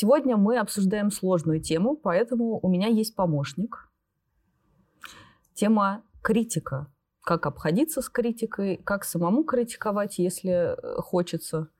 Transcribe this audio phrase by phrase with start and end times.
[0.00, 3.90] Сегодня мы обсуждаем сложную тему, поэтому у меня есть помощник.
[5.54, 6.86] Тема критика.
[7.24, 11.70] Как обходиться с критикой, как самому критиковать, если э, хочется,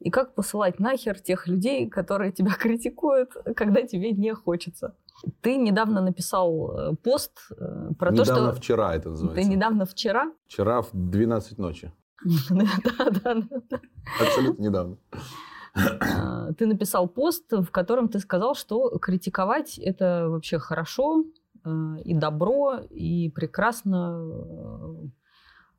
[0.00, 4.96] и как посылать нахер тех людей, которые тебя критикуют, когда тебе не хочется.
[5.40, 8.34] Ты недавно написал э, пост э, про недавно то, что...
[8.34, 9.40] Недавно вчера это называется.
[9.40, 10.32] Ты недавно вчера?
[10.48, 11.92] Вчера в 12 ночи.
[12.50, 13.80] Да, да, да.
[14.20, 14.96] Абсолютно недавно.
[15.74, 21.24] А, ты написал пост, в котором ты сказал, что критиковать это вообще хорошо
[21.64, 21.70] э,
[22.04, 25.10] и добро, и прекрасно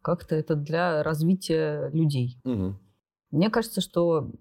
[0.02, 2.40] как-то это для развития людей.
[2.44, 2.76] Угу.
[3.32, 4.32] Мне кажется, что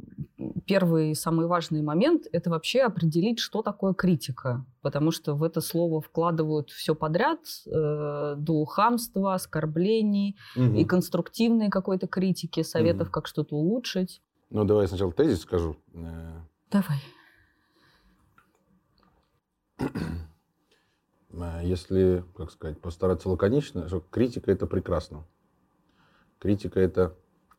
[0.67, 4.65] первый самый важный момент– это вообще определить, что такое критика.
[4.83, 10.75] Потому что в это слово вкладывают все подряд, э, до хамства, оскорблений угу.
[10.75, 13.13] и конструктивной какой-то критики, советов, угу.
[13.13, 14.21] как что-то улучшить.
[14.51, 15.77] Ну, давай сначала тезис скажу.
[16.71, 17.01] Давай.
[21.37, 25.25] Э, если, как сказать, постараться лаконично, что критика– это прекрасно.
[26.39, 27.17] Критика– это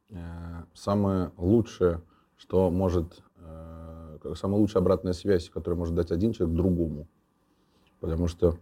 [0.09, 2.02] Э, самое лучшее,
[2.38, 7.08] что может, э, самая лучшая обратная связь, которую может дать один человек другому.
[7.99, 8.58] Потому что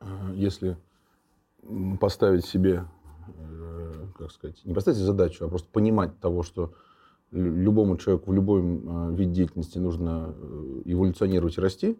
[0.00, 0.76] э, если
[2.00, 2.84] поставить себе,
[4.12, 6.72] как сказать, не поставить задачу, а просто понимать того, что
[7.30, 10.34] любому человеку в любом виде деятельности нужно
[10.84, 11.98] эволюционировать и расти,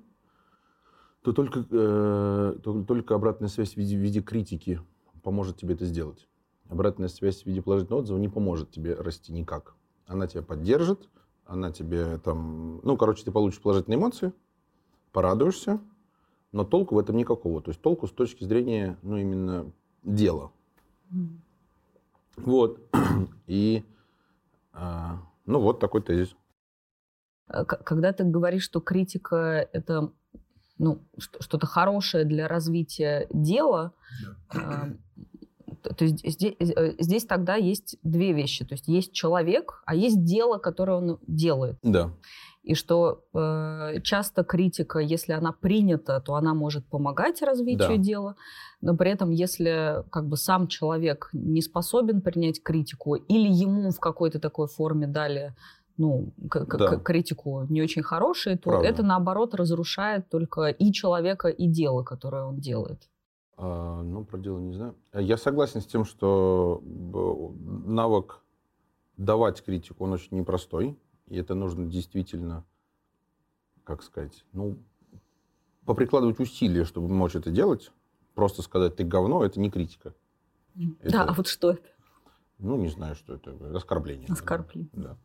[1.22, 4.80] то только, то только обратная связь в виде, в виде критики
[5.22, 6.28] поможет тебе это сделать
[6.72, 9.74] обратная связь в виде положительного отзыва не поможет тебе расти никак.
[10.06, 11.08] Она тебя поддержит,
[11.46, 12.80] она тебе там...
[12.83, 14.33] Ну, короче, ты получишь положительные эмоции,
[15.12, 15.80] порадуешься,
[16.50, 17.60] но толку в этом никакого.
[17.62, 19.70] То есть толку с точки зрения, ну, именно
[20.02, 20.50] дела.
[22.36, 22.80] Вот.
[23.47, 23.84] И,
[24.72, 26.34] а, ну, вот такой тезис.
[27.47, 30.12] А когда ты говоришь, что критика— это
[30.78, 33.92] ну, что-то хорошее для развития дела,
[34.55, 34.97] yeah.
[35.83, 38.64] То есть здесь, э, здесь тогда есть две вещи.
[38.64, 41.77] То есть есть человек, а есть дело, которое он делает.
[41.83, 42.12] Да.
[42.62, 48.02] И что э, часто критика, если она принята, то она может помогать развитию да.
[48.02, 48.36] дела,
[48.80, 53.98] но при этом, если как бы сам человек не способен принять критику, или ему в
[53.98, 55.55] какой-то такой форме дали
[55.96, 56.96] ну, да.
[56.98, 58.89] критику не очень хорошие, то Правда.
[58.89, 63.08] это наоборот разрушает только и человека, и дело, которое он делает.
[63.56, 64.94] А, ну, про дело не знаю.
[65.12, 66.83] Я согласен с тем, что
[67.84, 68.42] навык
[69.17, 70.96] давать критику, он очень непростой.
[71.32, 72.64] И это нужно действительно,
[73.84, 74.78] как сказать, ну,
[75.86, 77.90] поприкладывать усилия, чтобы мочь это делать.
[78.34, 80.14] Просто сказать, ты говно, это не критика.
[80.74, 81.88] Да, это, а вот что это?
[82.58, 83.54] Ну, не знаю, что это.
[83.76, 84.28] Оскорбление.
[84.28, 84.90] Оскорбление.
[84.92, 85.16] Да.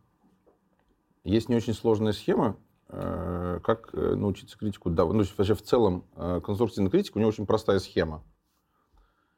[1.23, 2.57] Есть не очень сложная схема,
[2.89, 4.89] Э, как э, научиться критику?
[4.89, 8.23] Да, ну, вообще в целом э, конструктивная критика, у нее очень простая схема.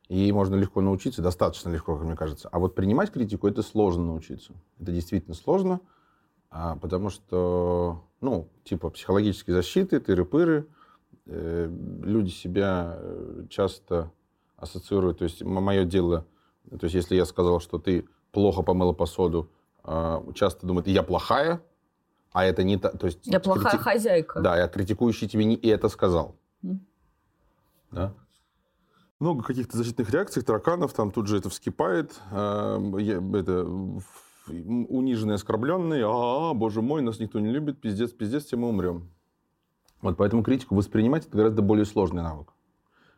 [0.07, 2.47] И можно легко научиться, достаточно легко, как мне кажется.
[2.51, 4.53] А вот принимать критику, это сложно научиться.
[4.79, 5.81] Это действительно сложно,
[6.51, 10.67] а, потому что, ну, типа психологические защиты, тыры-пыры,
[11.25, 11.69] э,
[12.03, 12.99] люди себя
[13.49, 14.11] часто
[14.57, 15.19] ассоциируют.
[15.19, 16.25] То есть мое дело,
[16.69, 19.49] то есть если я сказал, что ты плохо помыла посуду,
[19.83, 21.61] э, часто думают, я плохая,
[22.31, 23.25] а это не то, то есть...
[23.25, 23.83] Я плохая крити...
[23.83, 24.39] хозяйка.
[24.39, 26.35] Да, я критикующий тебе не это сказал.
[26.63, 26.79] Mm.
[27.91, 28.13] Да?
[29.19, 33.67] Много каких-то защитных реакций, тараканов, там тут же это вскипает, э, это
[34.49, 39.09] униженные, оскорбленные, а, -а, боже мой, нас никто не любит, пиздец, пиздец, все мы умрем.
[40.01, 42.53] Вот поэтому критику воспринимать это гораздо более сложный навык,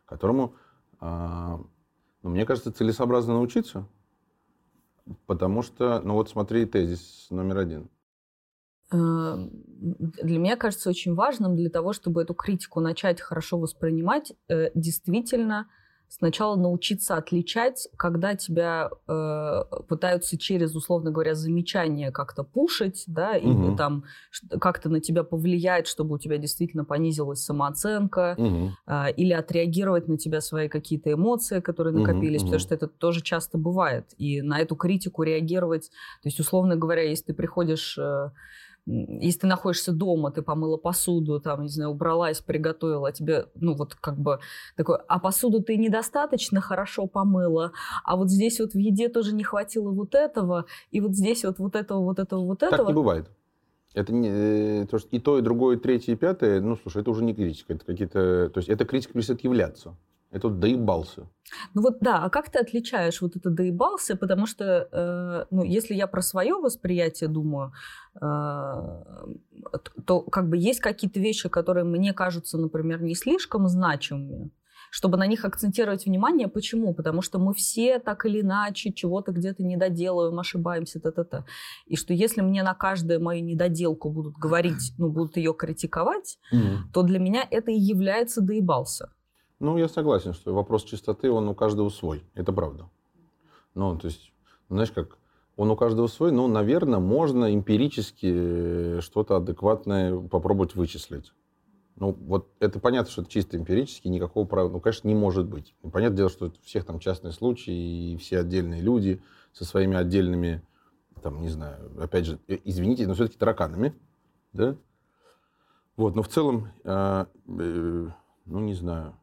[0.06, 0.56] которому,
[1.00, 1.06] э,
[2.24, 3.88] ну, мне кажется, целесообразно научиться,
[5.25, 7.90] потому что, ну вот смотри, тезис номер один–
[8.92, 14.69] Эм, для меня кажется очень важным для того, чтобы эту критику начать хорошо воспринимать, э,
[14.75, 15.68] действительно
[16.12, 23.50] сначала научиться отличать, когда тебя э, пытаются через, условно говоря, замечания как-то пушить, да, угу.
[23.50, 24.04] или там
[24.60, 28.72] как-то на тебя повлиять, чтобы у тебя действительно понизилась самооценка, угу.
[28.88, 33.22] э, или отреагировать на тебя свои какие-то эмоции, которые накопились, угу, потому что это тоже
[33.22, 34.14] часто бывает.
[34.18, 35.90] И на эту критику реагировать,
[36.22, 37.98] то есть, условно говоря, если ты приходишь...
[37.98, 38.31] Э,
[38.86, 43.75] если ты находишься дома, ты помыла посуду, там, не знаю, убралась, приготовила, а тебе, ну,
[43.75, 44.39] вот как бы
[44.75, 47.74] такой, а посуду ты недостаточно хорошо помыла,
[48.04, 51.60] а вот здесь вот в еде тоже не хватило вот этого, и вот здесь вот
[51.60, 52.78] вот этого, вот этого, вот этого.
[52.78, 53.30] Так не бывает.
[53.94, 57.01] Это не, э, то, что и то, и другое, и третье, и пятое, ну, слушай,
[57.01, 59.95] это уже не критика, это какие-то, то есть эта критика перестает являться.
[60.31, 61.28] Это вот доебался.
[61.74, 64.16] Ну вот да, а как ты отличаешь вот это доебался?
[64.16, 67.74] Потому что, э, ну, если я про свое восприятие думаю,
[68.16, 68.19] э,
[70.06, 74.51] то как бы есть какие-то вещи, которые мне кажутся, например, не слишком значимыми,
[74.89, 76.48] чтобы на них акцентировать внимание.
[76.48, 76.94] Почему?
[76.94, 81.44] Потому что мы все так или иначе чего-то где-то не доделываем, ошибаемся, та-та-та.
[81.88, 86.78] И что если мне на каждую мою недоделку будут говорить, ну, будут ее критиковать, mm-hmm.
[86.94, 89.10] то для меня это и является доебался.
[89.62, 92.24] Ну, я согласен, что вопрос чистоты, он у каждого свой.
[92.34, 92.90] Это правда.
[93.75, 94.34] Ну, то есть,
[94.69, 95.19] знаешь, как
[95.56, 101.31] он у каждого свой, ну, наверное, можно эмпирически что-то адекватное попробовать вычислить.
[101.96, 105.75] Ну, вот это понятно, что это чисто эмпирически, никакого права, ну, конечно, не может быть.
[105.84, 109.22] Ну, понятное дело, что у всех там частные случаи, и все отдельные люди
[109.54, 110.64] со своими отдельными,
[111.22, 113.94] там, не знаю, опять же, э, извините, но все-таки тараканами,
[114.54, 114.75] да?
[115.98, 118.07] Вот, но в целом, э, э,
[118.46, 119.14] ну, не знаю.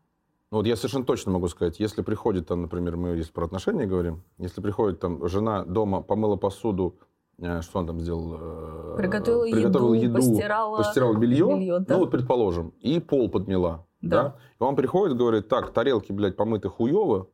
[0.50, 3.86] Ну, вот я совершенно точно могу сказать, если приходит там, например, мы если про отношения
[3.86, 6.98] говорим, если приходит там жена дома, помыла посуду,
[7.40, 8.36] Э, что он там сделал?
[8.38, 11.94] Э, приготовила, Приготовила еду, еду постирала, постирала белье, белье да.
[11.94, 13.86] ну вот предположим, и пол подмела.
[14.00, 14.22] Да.
[14.22, 14.36] да.
[14.60, 17.28] И он приходит, говорит, так, тарелки, блядь, помыты хуево,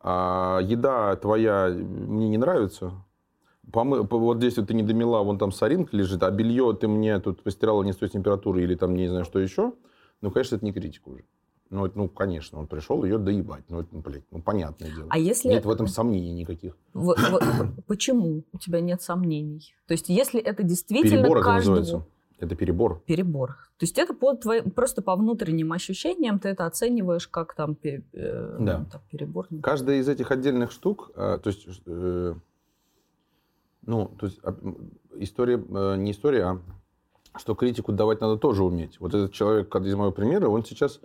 [0.00, 2.92] а еда твоя мне не нравится,
[3.72, 4.02] Помы...
[4.02, 7.44] вот здесь вот ты не домела, вон там соринка лежит, а белье ты мне тут
[7.44, 9.72] постирала не с той температуры или там не знаю что еще,
[10.20, 11.24] ну, конечно, это не критика уже.
[11.72, 13.64] Ну, ну, конечно, он пришел ее доебать.
[13.70, 15.06] Ну, это, ну, блядь, ну, понятное дело.
[15.08, 15.48] А если...
[15.48, 16.76] Нет в этом сомнений никаких.
[16.92, 19.74] В, в, почему у тебя нет сомнений?
[19.86, 21.76] То есть, если это действительно перебор каждому...
[21.76, 22.08] это называется.
[22.38, 23.02] Это перебор.
[23.06, 23.56] Перебор.
[23.78, 28.00] То есть, это по твоим, просто по внутренним ощущениям ты это оцениваешь как там, э,
[28.60, 28.84] да.
[28.92, 29.48] там перебор.
[29.62, 32.34] Каждая из этих отдельных штук, э, то есть, э,
[33.86, 34.40] ну, то есть,
[35.16, 36.60] история, э, не история,
[37.32, 39.00] а что критику давать надо тоже уметь.
[39.00, 41.00] Вот этот человек, из моего примера, он сейчас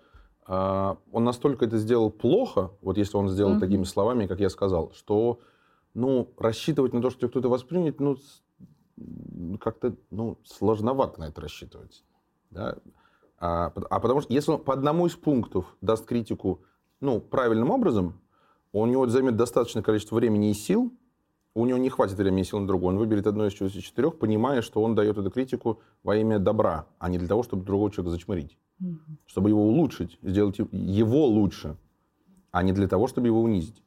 [0.47, 3.59] он настолько это сделал плохо, вот если он сделал mm-hmm.
[3.59, 5.39] такими словами, как я сказал, что
[5.93, 8.17] ну, рассчитывать на то, что кто-то воспринят, ну,
[9.59, 12.03] как-то ну, сложновато на это рассчитывать.
[12.49, 12.77] Да?
[13.39, 16.61] А, а потому что если он по одному из пунктов даст критику
[17.01, 18.19] ну, правильным образом,
[18.71, 20.91] у него займет достаточное количество времени и сил,
[21.61, 22.93] у него не хватит времени сил на другое.
[22.93, 27.09] Он выберет одно из четырех, понимая, что он дает эту критику во имя добра, а
[27.09, 28.57] не для того, чтобы другого человека зачмырить
[29.25, 31.77] чтобы его улучшить, сделать его лучше,
[32.51, 33.83] а не для того, чтобы его унизить.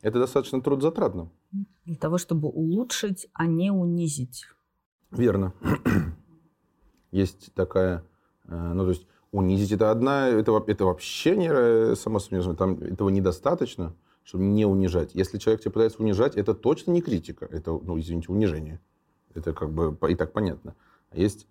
[0.00, 1.30] Это достаточно трудозатратно.
[1.84, 4.46] Для того, чтобы улучшить, а не унизить.
[5.10, 5.52] Верно.
[7.12, 8.04] Есть такая,
[8.46, 12.74] э, ну то есть унизить это одна, это, это вообще не э, само собой, там
[12.78, 15.14] этого недостаточно, чтобы не унижать.
[15.14, 18.80] Если человек тебя пытается унижать, это точно не критика, это, ну извините, унижение.
[19.34, 20.74] Это как бы и так понятно.
[21.12, 21.46] Есть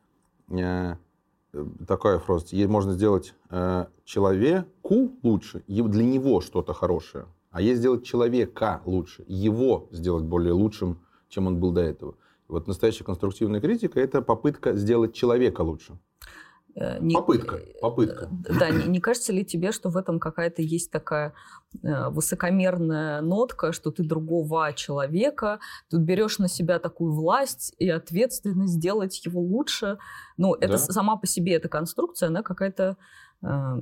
[0.49, 0.95] э,
[1.87, 2.45] такая фраза.
[2.67, 7.25] Можно сделать э, человеку лучше, для него что-то хорошее.
[7.49, 12.15] А есть сделать человека лучше, его сделать более лучшим, чем он был до этого.
[12.47, 15.97] Вот настоящая конструктивная критика– это попытка сделать человека лучше.
[16.81, 18.29] Э, не, попытка, попытка.
[18.45, 21.33] Э, да, не, не кажется ли тебе, что в этом какая-то есть такая
[21.83, 28.73] э, высокомерная нотка, что ты другого человека, тут берешь на себя такую власть и ответственность
[28.73, 29.99] сделать его лучше.
[30.37, 30.77] Ну, это да?
[30.77, 32.97] сама по себе эта конструкция, она какая-то...
[33.43, 33.79] Э,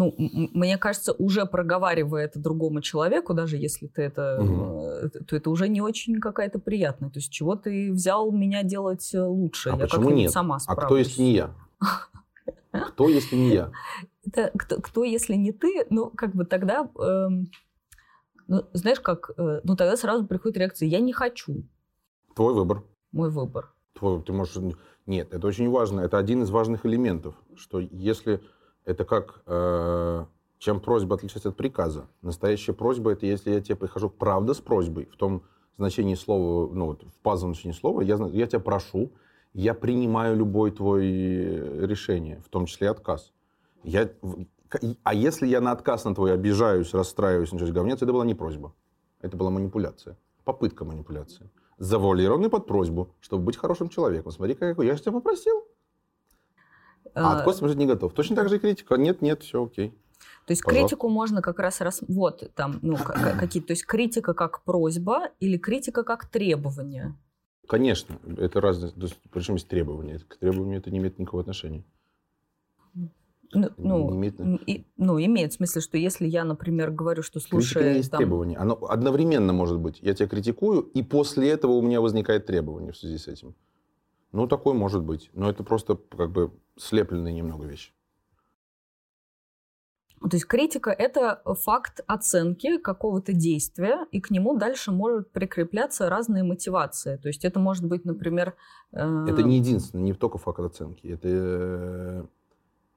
[0.00, 5.10] ну, мне кажется, уже проговаривая это другому человеку, даже если ты это, угу.
[5.26, 7.10] то это уже не очень какая-то приятная.
[7.10, 9.68] То есть, чего ты взял меня делать э, лучше?
[9.68, 10.30] А я почему нет?
[10.30, 10.82] сама справлюсь.
[10.82, 11.54] А кто, если не я?
[12.88, 13.72] Кто, если не я?
[14.24, 15.86] Это, кто, кто, если не ты?
[15.90, 17.28] Ну, как бы тогда, э,
[18.46, 21.64] ну, знаешь, как, э, ну, тогда сразу приходит реакция, я не хочу.
[22.36, 22.84] Твой выбор.
[23.12, 23.74] Мой выбор.
[23.92, 24.56] Твой, ты можешь...
[25.04, 26.00] Нет, это очень важно.
[26.00, 28.40] Это один из важных элементов, что если
[28.90, 30.24] это как, э,
[30.58, 32.06] чем просьба отличается от приказа.
[32.22, 35.42] Настоящая просьба– это если я тебе прихожу правда с просьбой, в том
[35.78, 39.12] значении слова, ну вот в пазовом значении слова, я, я тебя прошу,
[39.54, 43.32] я принимаю любой твой э, решение, в том числе отказ.
[43.84, 44.10] Я,
[45.04, 48.74] а если я на отказ на твой обижаюсь, расстраиваюсь, начинаю говнец, это была не просьба.
[49.22, 50.16] Это была манипуляция.
[50.44, 51.48] Попытка манипуляции.
[51.78, 54.32] Завуалированный под просьбу, чтобы быть хорошим человеком.
[54.32, 55.64] Смотри, какой я же тебя попросил.
[57.14, 58.12] А откос может не готов.
[58.12, 58.94] Точно так же и критика.
[58.94, 59.90] Нет, нет, все окей.
[60.46, 60.88] То есть Пожалуйста.
[60.88, 65.56] критику можно как раз раз вот там ну какие то есть критика как просьба или
[65.56, 67.14] критика как требование.
[67.68, 68.92] Конечно, это разные.
[69.30, 70.18] Причем есть требования.
[70.18, 71.84] К требованию это не имеет никакого отношения.
[73.52, 74.40] Ну, ну, имеет...
[74.66, 77.74] И, ну, имеет в смысле, что если я, например, говорю, что слушай...
[77.74, 78.18] Критика есть там...
[78.18, 78.58] требование.
[78.58, 79.98] Оно одновременно может быть.
[80.02, 83.54] Я тебя критикую, и после этого у меня возникает требование в связи с этим.
[84.32, 85.30] Ну, такое может быть.
[85.32, 87.92] Но это просто как бы слепленные немного вещи.
[90.20, 96.44] То есть критика— это факт оценки какого-то действия, и к нему дальше может прикрепляться разные
[96.44, 97.16] мотивации.
[97.16, 98.54] То есть это может быть, например...
[98.92, 99.26] Э...
[99.26, 101.06] Это не единственное, не только факт оценки.
[101.06, 102.24] Это, э,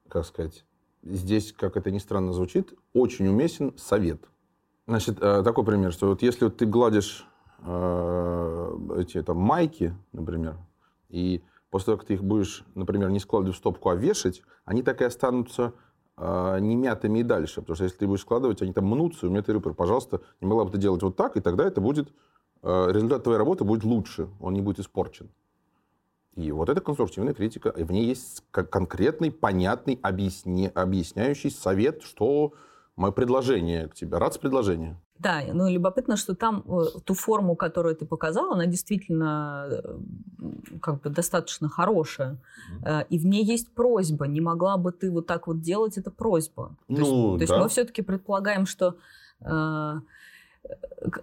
[0.10, 0.66] как сказать,
[1.02, 4.26] здесь, как это ни странно звучит, очень уместен совет.
[4.86, 7.26] Значит, э, такой пример, что вот если вот ты гладишь
[7.60, 10.58] э, эти там майки, например,
[11.14, 14.82] и после того, как ты их будешь, например, не складывать в стопку, а вешать, они
[14.82, 15.74] так и останутся
[16.18, 17.62] э, не мятыми и дальше.
[17.62, 20.66] Потому что если ты будешь складывать, они там мнутся, у меня ты пожалуйста, не могла
[20.66, 22.10] бы ты делать вот так, и тогда это будет,
[22.64, 25.30] э, результат твоей работы будет лучше, он не будет испорчен.
[26.36, 32.54] И вот эта конструктивная критика, и в ней есть конкретный, понятный, объясни, объясняющий совет, что
[32.96, 34.18] мое предложение к тебе.
[34.18, 35.00] Рад с предложения.
[35.20, 39.98] Да, ну любопытно, что там э, ту форму, которую ты показал, она действительно э,
[40.82, 42.42] как бы достаточно хорошая.
[42.84, 43.08] Mm-hmm.
[43.10, 44.28] И в ней есть просьба.
[44.28, 46.76] Не могла бы ты вот так вот делать, это просьба.
[46.88, 47.38] Ну, то есть, да.
[47.38, 48.96] то есть мы все-таки предполагаем, что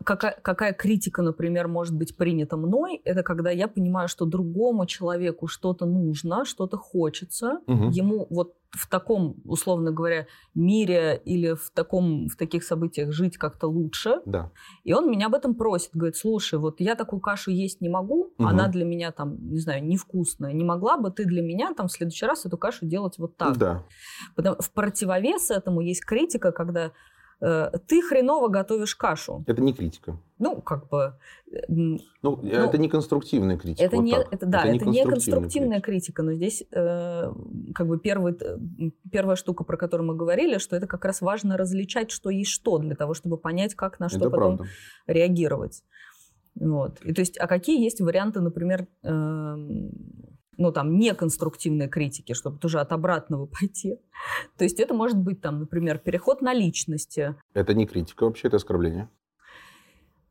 [0.05, 5.47] какая, какая критика, например, может быть принята мной, это когда я понимаю, что другому человеку
[5.47, 7.91] что-то нужно, что-то хочется, угу.
[7.91, 13.67] ему вот в таком, условно говоря, мире или в, таком, в таких событиях жить как-то
[13.67, 14.21] лучше.
[14.27, 14.53] Да.
[14.85, 15.91] И он меня об этом просит.
[15.93, 18.47] Говорит, слушай, вот я такую кашу есть не могу, угу.
[18.47, 20.53] она для меня там, не знаю, невкусная.
[20.53, 23.57] Не могла бы ты для меня там в следующий раз эту кашу делать вот так?
[23.57, 23.85] Да.
[24.37, 26.93] Потому, в противовес этому есть критика, когда
[27.41, 29.45] ты хреново готовишь кашу.
[29.47, 30.17] Это не критика.
[30.39, 31.15] Ну, как бы...
[31.53, 33.85] Э, ну, ну это не конструктивная критика.
[33.85, 36.23] Это вот не, это, да, это, это не конструктивная критика.
[36.23, 37.33] критика, но здесь э,
[37.75, 38.59] как бы первый, э,
[39.13, 42.79] первая штука, про которую мы говорили, что это как раз важно различать, что есть что,
[42.79, 44.73] для того, чтобы понять, как на что это потом правда.
[45.07, 45.83] реагировать.
[46.55, 47.01] Вот.
[47.03, 49.57] И то есть, а какие есть варианты, например, э,
[50.61, 53.99] ну, там, неконструктивной критики, чтобы тоже от обратного пойти.
[54.59, 57.35] То есть это может быть, там, например, переход на личности.
[57.55, 59.09] Это не критика вообще, это оскорбление.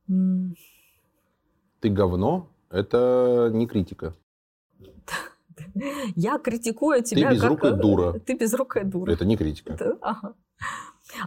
[0.07, 0.53] Mm.
[1.79, 4.15] Ты говно, это не критика.
[6.15, 7.81] Я критикую тебя Ты безрукая как...
[7.81, 8.19] дура.
[8.19, 9.11] Ты безрукая дура.
[9.11, 9.73] Это не критика.
[9.73, 9.97] Это...
[10.01, 10.35] Ага.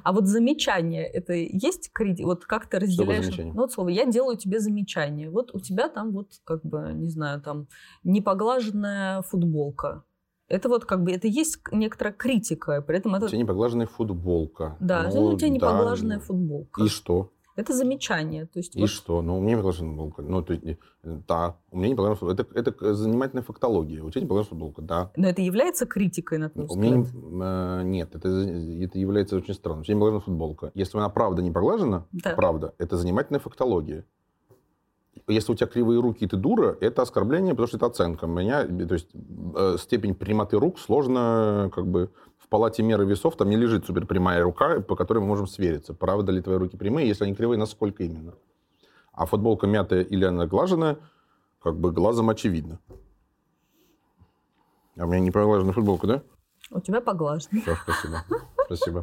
[0.02, 2.26] А вот замечание, это есть критика?
[2.26, 3.24] Вот как ты разделяешь?
[3.24, 3.52] замечание?
[3.54, 5.30] Ну, вот слово, я делаю тебе замечание.
[5.30, 7.68] Вот у тебя там вот, как бы, не знаю, там,
[8.04, 10.04] непоглаженная футболка.
[10.48, 13.24] Это вот как бы, это есть некоторая критика, при этом это...
[13.24, 14.76] У тебя непоглаженная футболка.
[14.80, 16.24] Да, ну, у тебя непоглаженная да.
[16.24, 16.82] футболка.
[16.82, 17.32] И что?
[17.56, 18.46] Это замечание.
[18.46, 18.90] То есть и вот...
[18.90, 19.22] что?
[19.22, 20.22] Ну, меня не положена футболка.
[20.22, 22.46] Ну, то есть, да, у меня не положена футболка.
[22.54, 24.02] Это, это занимательная фактология.
[24.02, 25.10] У тебя не положена футболка, да.
[25.16, 29.82] Но это является критикой, на твой У меня э, нет, это, это является очень странным.
[29.82, 30.70] У тебя не поглажена футболка.
[30.74, 32.34] Если она правда не поглажена, да.
[32.34, 34.04] правда, это занимательная фактология.
[35.28, 38.26] Если у тебя кривые руки и ты дура, это оскорбление, потому что это оценка.
[38.26, 39.10] Меня, то есть
[39.54, 42.10] э, степень прямоты рук сложно как бы
[42.52, 45.94] палате меры весов там не лежит суперпрямая рука, по которой мы можем свериться.
[45.94, 48.34] Правда ли твои руки прямые, если они кривые, насколько именно.
[49.12, 50.98] А футболка мятая или она глаженная,
[51.62, 52.78] как бы глазом очевидно.
[54.98, 56.22] А у меня не поглаженная футболка, да?
[56.70, 57.62] У тебя поглаженная.
[57.62, 58.22] Все, спасибо.
[58.66, 59.02] Спасибо.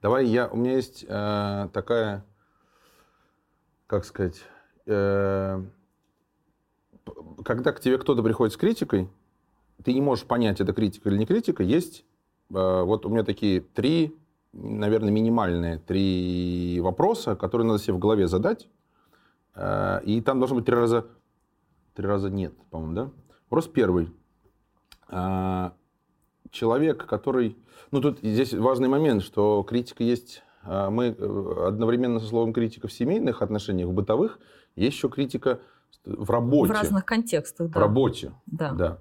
[0.00, 0.46] Давай я...
[0.48, 2.24] У меня есть э, такая,
[3.86, 4.44] как сказать,
[4.86, 5.64] э,
[7.44, 9.08] когда к тебе кто-то приходит с критикой,
[9.84, 12.04] ты не можешь понять, это критика или не критика, есть
[12.50, 14.16] э, вот у меня такие три,
[14.52, 18.68] наверное, минимальные три вопроса, которые надо себе в голове задать.
[19.54, 21.06] Э, и там должно быть три раза...
[21.94, 23.10] Три раза нет, по-моему, да?
[23.44, 24.10] Вопрос первый.
[25.10, 25.70] Э,
[26.50, 27.56] человек, который...
[27.90, 30.42] Ну, тут здесь важный момент, что критика есть...
[30.66, 34.38] Мы одновременно со словом критика в семейных отношениях, в бытовых,
[34.76, 35.60] есть еще критика
[36.06, 36.72] в работе.
[36.72, 37.78] В разных контекстах, да.
[37.78, 38.72] В работе, да.
[38.72, 38.98] да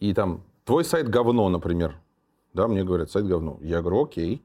[0.00, 1.96] и там твой сайт говно, например.
[2.54, 3.58] Да, мне говорят, сайт говно.
[3.60, 4.42] Я говорю, окей.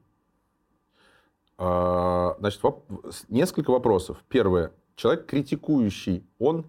[1.56, 2.82] А, значит, воп-
[3.28, 4.22] несколько вопросов.
[4.28, 4.72] Первое.
[4.96, 6.66] Человек критикующий, он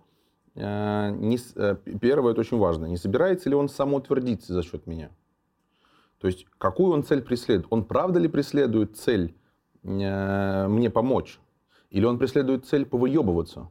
[0.56, 5.12] э, не, э, первое, это очень важно, не собирается ли он самоутвердиться за счет меня?
[6.20, 7.68] То есть, какую он цель преследует?
[7.70, 9.36] Он правда ли преследует цель
[9.84, 11.40] э, мне помочь?
[11.92, 13.70] Или он преследует цель повыебываться?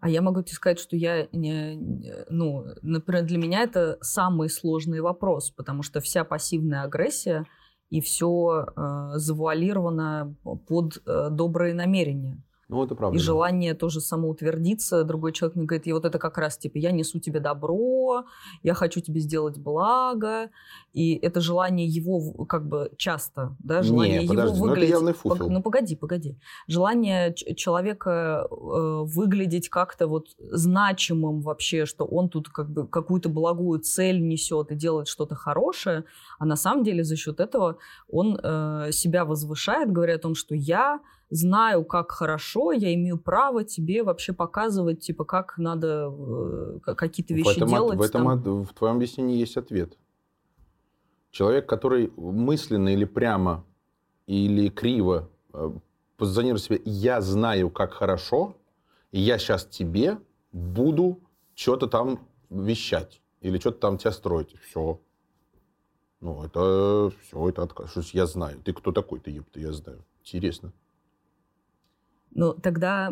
[0.00, 1.80] А я могу тебе сказать, что я, не,
[2.28, 7.46] ну, например, для меня это самый сложный вопрос, потому что вся пассивная агрессия
[7.88, 10.34] и все э, завуалировано
[10.66, 12.42] под э, добрые намерения.
[12.68, 13.16] Ну, это правда.
[13.16, 15.04] И желание тоже самоутвердиться.
[15.04, 18.24] Другой человек мне говорит, и вот это как раз, типа, я несу тебе добро,
[18.62, 20.50] я хочу тебе сделать благо.
[20.92, 24.90] И это желание его, как бы, часто, да, желание Не, его подожди, ну это выглядеть...
[24.90, 25.48] явный фуфел.
[25.48, 26.38] Ну, погоди, погоди.
[26.66, 33.78] Желание человека э, выглядеть как-то вот значимым вообще, что он тут как бы какую-то благую
[33.78, 36.04] цель несет и делает что-то хорошее,
[36.38, 40.54] а на самом деле за счет этого он э, себя возвышает, говоря о том, что
[40.54, 46.12] я знаю, как хорошо, я имею право тебе вообще показывать, типа, как надо
[46.86, 47.98] э, какие-то В вещи этом, от- делать.
[47.98, 48.62] в, этом там.
[48.64, 49.96] в твоем объяснении есть ответ.
[51.30, 53.64] Человек, который мысленно или прямо,
[54.26, 55.70] или криво э,
[56.16, 58.56] позиционирует себя, я знаю, как хорошо,
[59.12, 60.18] и я сейчас тебе
[60.52, 61.18] буду
[61.54, 64.54] что-то там вещать, или что-то там тебя строить.
[64.62, 64.98] Все.
[66.20, 67.94] Ну, это все, это отказ.
[68.14, 68.58] Я знаю.
[68.64, 69.20] Ты кто такой?
[69.20, 70.02] Ты, еб, я знаю.
[70.22, 70.72] Интересно.
[72.36, 73.08] Ну, тогда...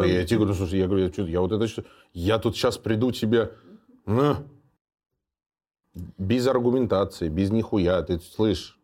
[0.00, 2.56] э, Я тебе говорю, слушай, я говорю, я, чё- я вот это что, я тут
[2.56, 3.52] сейчас приду тебе,
[4.04, 4.42] на,
[6.18, 8.76] без аргументации, без нихуя, ты слышь,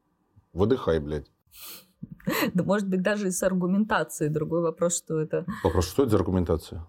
[0.53, 1.31] выдыхай, блядь.
[2.55, 4.31] Да, может быть, даже и с аргументацией.
[4.31, 5.45] Другой вопрос, что это...
[5.65, 6.87] Вопрос, что это за аргументация?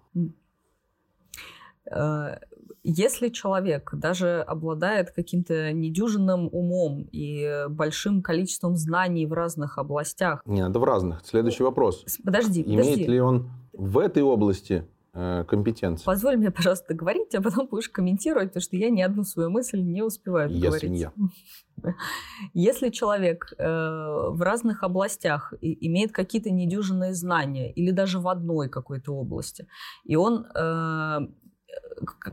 [2.84, 10.42] Э, Если человек даже обладает каким-то недюжинным умом и большим количеством знаний в разных областях...
[10.46, 11.22] Не, надо в разных.
[11.26, 12.06] Следующий вопрос.
[12.24, 13.06] Подожди, Имеет подожди.
[13.06, 16.06] ли он в этой области э, компетенции?
[16.06, 19.82] Позволь мне, пожалуйста, говорить, а потом будешь комментировать, потому что я ни одну свою мысль
[19.82, 20.82] не успеваю Я говорить.
[20.90, 21.12] свинья.
[22.54, 29.14] Если человек э, в разных областях имеет какие-то недюжинные знания или даже в одной какой-то
[29.14, 29.68] области,
[30.04, 31.20] и он э,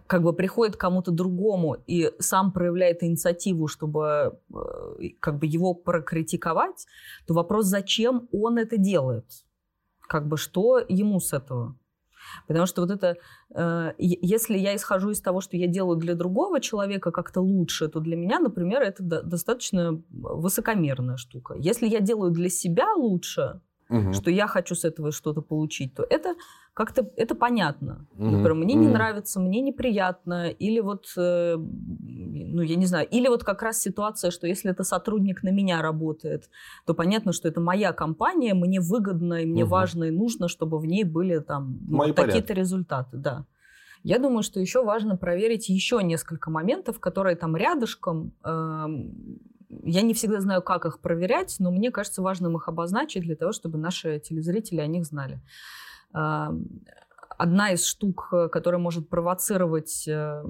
[0.06, 5.74] как бы приходит к кому-то другому и сам проявляет инициативу, чтобы э, как бы его
[5.74, 6.86] прокритиковать,
[7.26, 9.26] то вопрос, зачем он это делает?
[10.08, 11.76] Как бы что ему с этого?
[12.46, 13.16] Потому что вот это,
[13.54, 18.00] э, если я исхожу из того, что я делаю для другого человека как-то лучше, то
[18.00, 21.54] для меня, например, это до- достаточно высокомерная штука.
[21.58, 24.12] Если я делаю для себя лучше, Мгм.
[24.12, 26.34] что я хочу с этого что-то получить, то это
[26.74, 28.06] как-то это понятно.
[28.18, 28.32] Мгм.
[28.32, 28.88] Например, мне не Мгм.
[28.88, 34.30] нравится, мне неприятно, или вот, э, ну я не знаю, или вот как раз ситуация,
[34.30, 36.50] что если это сотрудник на меня работает,
[36.86, 39.66] то понятно, что это моя компания, мне выгодно и мне Мгм.
[39.66, 43.46] важно и нужно, чтобы в ней были там ну, вот такие-то результаты, да.
[44.04, 48.32] Я думаю, что еще важно проверить еще несколько моментов, которые там рядышком.
[48.44, 53.36] эм, Я не всегда знаю, как их проверять, но мне кажется важным их обозначить для
[53.36, 55.40] того, чтобы наши телезрители о них знали.
[57.38, 60.42] Одна из штук, э, которая может провоцировать э,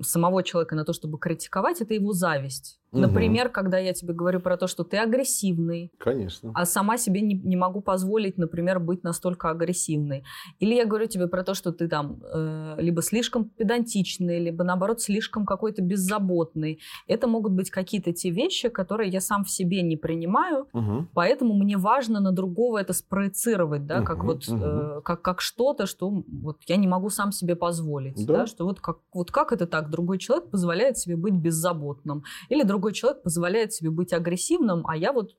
[0.00, 2.80] самого человека на то, чтобы критиковать, это его зависть.
[2.92, 6.52] Например, когда я тебе говорю про то, что ты агрессивный, Конечно.
[6.54, 10.24] а сама себе не, не могу позволить, например, быть настолько агрессивной.
[10.60, 15.00] Или я говорю тебе про то, что ты там э, либо слишком педантичный, либо наоборот
[15.00, 16.80] слишком какой-то беззаботный.
[17.06, 21.08] Это могут быть какие-то те вещи, которые я сам в себе не принимаю, Мгм.
[21.14, 24.62] поэтому мне важно на другого это спроецировать, да, как Мгм, вот мгм.
[24.62, 28.38] э, как, как что-то, что вот я не могу сам себе позволить, Да.
[28.40, 32.62] да, что вот как, вот как это так, другой человек позволяет себе быть беззаботным, или
[32.82, 35.36] другой человек позволяет себе быть агрессивным, а я вот,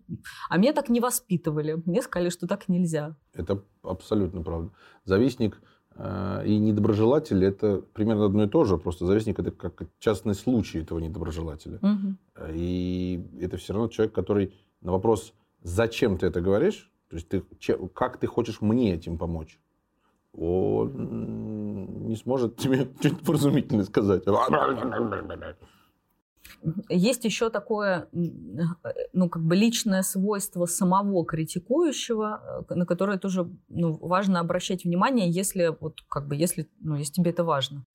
[0.50, 3.18] а меня так не воспитывали, мне сказали, что так нельзя.
[3.34, 4.72] Это абсолютно правда.
[5.04, 5.62] Завистник
[5.96, 10.80] э, и недоброжелатель это примерно одно и то же, просто завистник это как частный случай
[10.80, 11.80] этого недоброжелателя.
[11.82, 12.18] Мгм.
[12.54, 17.44] И это все равно человек, который на вопрос, зачем ты это говоришь, то есть ты,
[17.94, 19.60] как ты хочешь мне этим помочь,
[20.32, 24.24] он не сможет тебе что-нибудь вразумительное сказать.
[26.90, 28.18] Есть еще такое, э,
[29.14, 35.30] ну, как бы личное свойство самого критикующего, э, на которое тоже ну, важно обращать внимание,
[35.30, 37.86] если, вот, как бы, если, ну, если тебе это важно.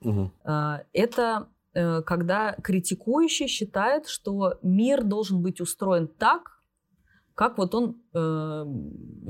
[0.45, 6.58] Э, Это э, когда критикующий считает, что мир должен быть устроен так,
[7.38, 8.64] как вот он э,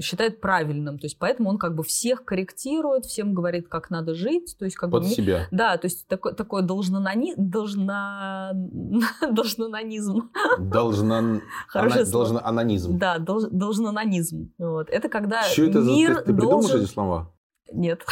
[0.00, 0.98] считает правильным.
[0.98, 4.56] То есть поэтому он как бы всех корректирует, всем говорит, как надо жить.
[4.58, 5.46] То есть как бы Под ми- себя.
[5.50, 7.34] да, то есть такой, такой должнонони...
[7.36, 8.52] должно...
[9.30, 10.30] должнононизм.
[10.58, 12.96] Должна, Хорошее ана- анонизм.
[12.98, 14.54] Да, долж- должнононизм.
[14.56, 14.88] Вот.
[14.88, 15.90] Это когда Что это за...
[15.90, 16.80] мир Ты, ты придумал должен...
[16.80, 17.30] эти слова?
[17.70, 18.06] Нет.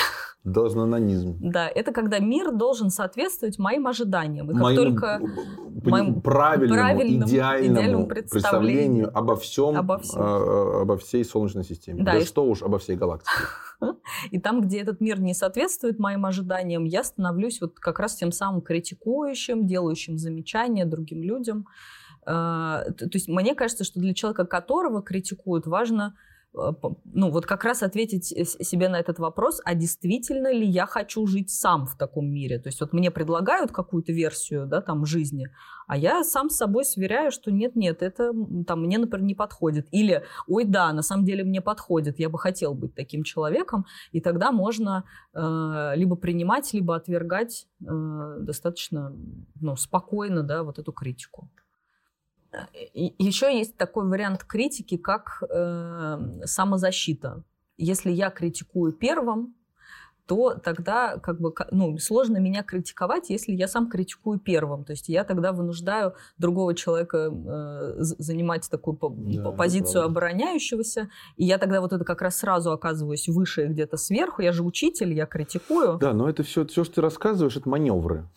[0.46, 1.36] Должнононизм.
[1.40, 4.48] Да, это когда мир должен соответствовать моим ожиданиям.
[4.50, 5.20] И как Моим только...
[5.84, 10.22] моим правильному, правильному, идеальному, идеальному представлению представлению обо всем, обо всем.
[10.22, 12.04] э, обо всей Солнечной системе.
[12.04, 13.32] Да, Да, и- что уж обо всей галактике.
[14.30, 18.30] И там, где этот мир не соответствует моим ожиданиям, я становлюсь вот как раз тем
[18.32, 21.66] самым критикующим, делающим замечания другим людям.
[22.24, 26.14] А, То есть мне кажется, что для человека, которого критикуют, важно
[27.04, 31.50] ну, вот как раз ответить себе на этот вопрос, а действительно ли я хочу жить
[31.50, 32.58] сам в таком мире?
[32.58, 35.48] То есть вот мне предлагают какую-то версию, да, там, жизни,
[35.86, 38.32] а я сам с собой сверяю, что нет-нет, это
[38.66, 39.86] там мне, например, не подходит.
[39.92, 44.20] Или, ой, да, на самом деле мне подходит, я бы хотел быть таким человеком, и
[44.20, 49.14] тогда можно э, либо принимать, либо отвергать э, достаточно
[49.60, 51.50] ну, спокойно, да, вот эту критику.
[52.94, 57.42] Еще есть такой вариант критики, как э, самозащита.
[57.76, 59.55] Если я критикую первым,
[60.26, 64.84] то тогда как бы ну, сложно меня критиковать, если я сам критикую первым.
[64.84, 71.44] То есть я тогда вынуждаю другого человека э, занимать такую по да, позицию обороняющегося, и
[71.44, 74.42] я тогда вот это как раз сразу оказываюсь выше где-то сверху.
[74.42, 75.98] Я же учитель, я критикую.
[75.98, 78.28] Да, но это все, все, что ты рассказываешь, это маневры.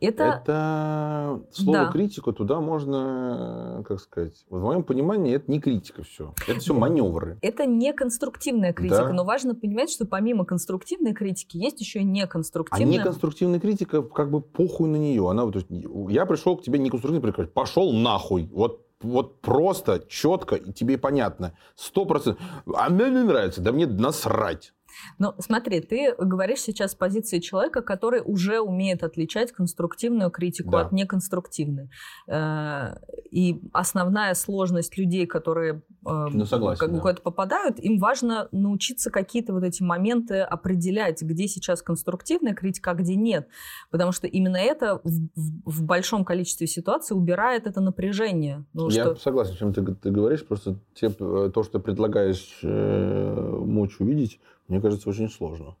[0.00, 1.92] Это, это слово да.
[1.92, 7.38] критика туда можно, как сказать, в моем понимании это не критика все, это все маневры.
[7.42, 9.12] Это не конструктивная критика, да.
[9.12, 12.86] но важно понимать, что помимо конструктивной критики критики, есть еще и неконструктивная.
[12.86, 15.28] А неконструктивная критика, как бы похуй на нее.
[15.28, 15.66] Она, то есть,
[16.10, 18.48] я пришел к тебе неконструктивно прикрыть, пошел нахуй.
[18.52, 21.52] Вот вот просто, четко, и тебе понятно.
[21.76, 22.42] Сто процентов.
[22.74, 24.72] А мне не нравится, да мне насрать.
[25.18, 30.80] Ну, смотри, ты говоришь сейчас с позиции человека, который уже умеет отличать конструктивную критику да.
[30.82, 31.90] от неконструктивной.
[32.26, 32.96] Э,
[33.30, 37.00] и основная сложность людей, которые э, ну, согласен, как бы да.
[37.02, 42.94] куда-то попадают, им важно научиться какие-то вот эти моменты определять, где сейчас конструктивная критика, а
[42.94, 43.48] где нет.
[43.90, 45.28] Потому что именно это в,
[45.64, 48.64] в большом количестве ситуаций убирает это напряжение.
[48.72, 49.16] Ну, Я что...
[49.16, 50.46] согласен, чем ты, ты говоришь.
[50.46, 55.76] Просто те, э, то, что предлагаешь э, мочь увидеть, мне кажется, очень сложно.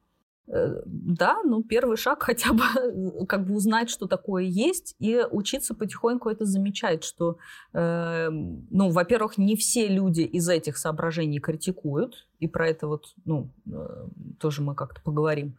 [0.50, 5.22] Э, да, ну первый шаг хотя бы э, как бы узнать, что такое есть, и
[5.30, 7.36] учиться потихоньку это замечать, что,
[7.74, 13.50] э, ну, во-первых, не все люди из этих соображений критикуют, и про это вот, ну,
[13.70, 14.06] э,
[14.40, 15.56] тоже мы как-то поговорим.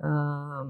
[0.00, 0.64] Э,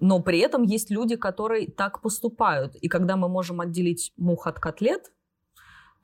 [0.00, 4.58] но при этом есть люди, которые так поступают, и когда мы можем отделить мух от
[4.58, 5.12] котлет,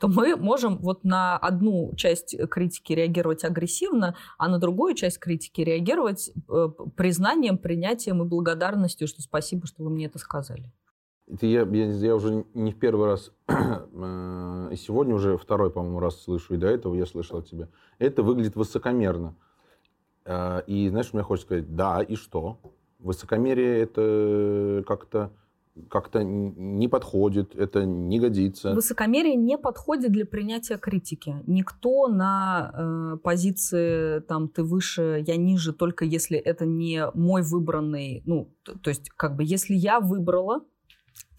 [0.01, 5.61] то мы можем вот на одну часть критики реагировать агрессивно, а на другую часть критики
[5.61, 10.73] реагировать э, признанием, принятием и благодарностью, что спасибо, что вы мне это сказали.
[11.31, 16.01] Это я, я, я уже не в первый раз, э, и сегодня уже второй, по-моему,
[16.01, 17.69] раз слышу, и до этого я слышал от тебя.
[17.99, 19.37] Это выглядит высокомерно.
[20.25, 22.59] Э, и знаешь, мне хочется сказать, да, и что?
[23.01, 25.31] Высокомерие это как-то
[25.89, 28.75] как-то не подходит, это не годится.
[28.75, 31.37] Высокомерие не подходит для принятия критики.
[31.47, 38.23] Никто на э, позиции там ты выше, я ниже, только если это не мой выбранный,
[38.27, 40.63] ну то, то есть как бы если я выбрала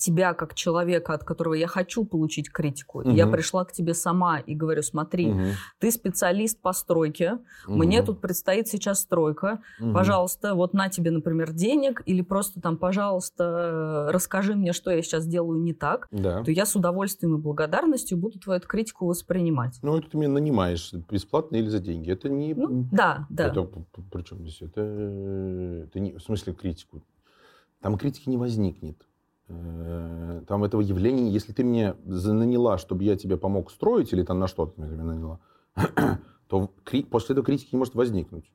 [0.02, 3.02] тебя как человека, от которого я хочу получить критику.
[3.02, 3.12] Угу.
[3.12, 5.42] Я пришла к тебе сама и говорю, смотри, угу.
[5.80, 7.78] ты специалист по стройке, угу.
[7.78, 9.94] мне тут предстоит сейчас стройка, угу.
[9.94, 15.28] пожалуйста, вот на тебе, например, денег, или просто там, пожалуйста, расскажи мне, что я сейчас
[15.28, 16.44] делаю не так, да.
[16.44, 19.78] то я с удовольствием и благодарностью буду твою критику воспринимать.
[19.84, 22.12] Ну, это ты меня нанимаешь бесплатно или за деньги.
[22.12, 22.54] Это не...
[22.54, 23.48] Ну, да, да.
[23.48, 23.68] Это,
[24.12, 24.62] причем здесь?
[24.62, 27.04] Это, это не, в смысле критику.
[27.82, 28.98] Там критики не возникнет.
[29.52, 34.40] Э, там этого явления, если ты мне наняла, чтобы я тебе помог строить, или там
[34.40, 35.40] на что ты меня наняла,
[36.48, 36.70] то
[37.10, 38.52] после этого критики не может возникнуть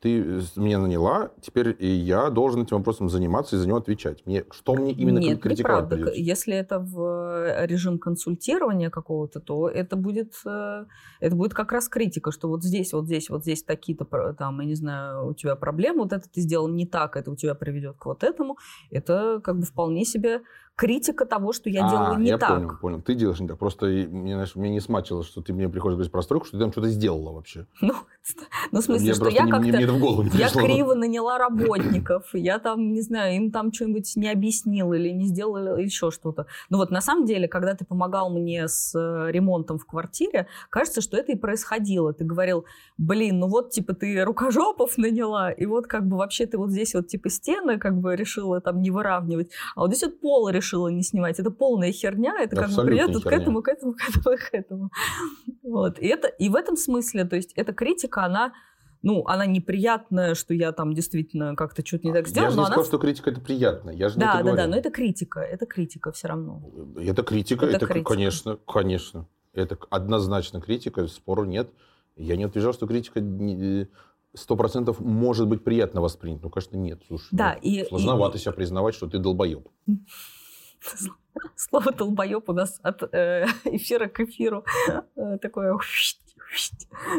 [0.00, 4.24] ты меня наняла, теперь я должен этим вопросом заниматься и за него отвечать.
[4.26, 5.96] Мне, что мне именно Нет, критиковать неправда.
[5.96, 6.20] Придется?
[6.20, 10.84] Если это в э, режим консультирования какого-то, то это будет, э,
[11.20, 14.04] это будет как раз критика, что вот здесь, вот здесь, вот здесь такие-то,
[14.34, 17.36] там, я не знаю, у тебя проблемы, вот это ты сделал не так, это у
[17.36, 18.58] тебя приведет к вот этому.
[18.90, 20.42] Это как бы вполне себе
[20.76, 22.50] критика того, что я а, делаю не я так.
[22.50, 23.00] понял, понял.
[23.00, 23.58] Ты делаешь не так.
[23.58, 26.62] Просто мне, знаешь, мне не смачило, что ты мне приходишь говорить про стройку, что ты
[26.62, 27.66] там что-то сделала вообще.
[27.80, 27.94] Ну,
[28.72, 30.36] ну в смысле, мне что я как-то...
[30.36, 35.26] Я криво наняла работников, я там, не знаю, им там что-нибудь не объяснила или не
[35.28, 36.46] сделала еще что-то.
[36.68, 41.00] Ну вот на самом деле, когда ты помогал мне с э, ремонтом в квартире, кажется,
[41.00, 42.12] что это и происходило.
[42.12, 42.64] Ты говорил,
[42.98, 46.94] блин, ну вот, типа, ты рукожопов наняла, и вот как бы вообще ты вот здесь
[46.94, 50.65] вот, типа, стены как бы решила там не выравнивать, а вот здесь вот пол решила
[50.66, 51.38] решила не снимать.
[51.38, 54.90] Это полная херня, это как бы придет к этому, к этому, к этому, к этому.
[55.62, 55.98] Вот.
[55.98, 58.52] И, это, и в этом смысле, то есть эта критика, она
[59.02, 62.46] ну, она неприятная, что я там действительно как-то что-то не так сделал.
[62.46, 62.88] Я же не сказал, она...
[62.88, 63.90] что критика это приятно.
[63.90, 66.62] Я же да, да, да, но это критика, это критика все равно.
[66.96, 68.14] Это критика, это, это критика.
[68.14, 69.28] конечно, конечно.
[69.52, 71.70] Это однозначно критика, спору нет.
[72.16, 73.20] Я не утверждал, что критика
[74.34, 76.44] сто процентов может быть приятно воспринята.
[76.44, 77.02] Ну, конечно, нет.
[77.06, 78.40] Слушай, да, ну, и, сложновато и...
[78.40, 79.68] себя признавать, что ты долбоеб.
[81.56, 84.64] Слово «долбоеб» у нас от э, эфира к эфиру
[85.16, 85.76] э, такое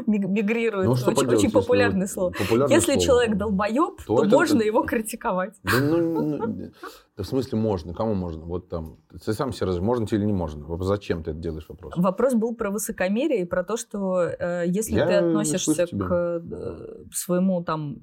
[0.08, 0.88] мигрирует.
[0.88, 2.32] Ну, что очень, поделать, очень популярное слово.
[2.32, 3.06] популярное Если слово.
[3.06, 5.56] человек долбоеб, То то, это- можно это- его критиковать.
[5.64, 6.72] Да, ну, ну,
[7.18, 7.94] да в смысле можно?
[7.94, 8.46] Кому можно?
[8.46, 10.66] Вот там, ты сам себе разве можно тебе или не можно?
[10.84, 11.94] Зачем ты это делаешь вопрос?
[11.98, 17.06] Вопрос был про высокомерие и про то, что э, если Я ты относишься к э,
[17.12, 17.98] своему там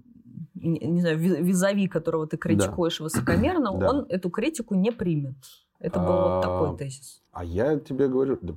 [0.65, 3.91] не, знаю, ви- визави, которого ты критикуешь высокомерно, Да.
[3.91, 5.37] он эту критику не примет.
[5.81, 7.23] Это был А, вот такой тезис.
[7.33, 8.55] А я тебе говорю, да,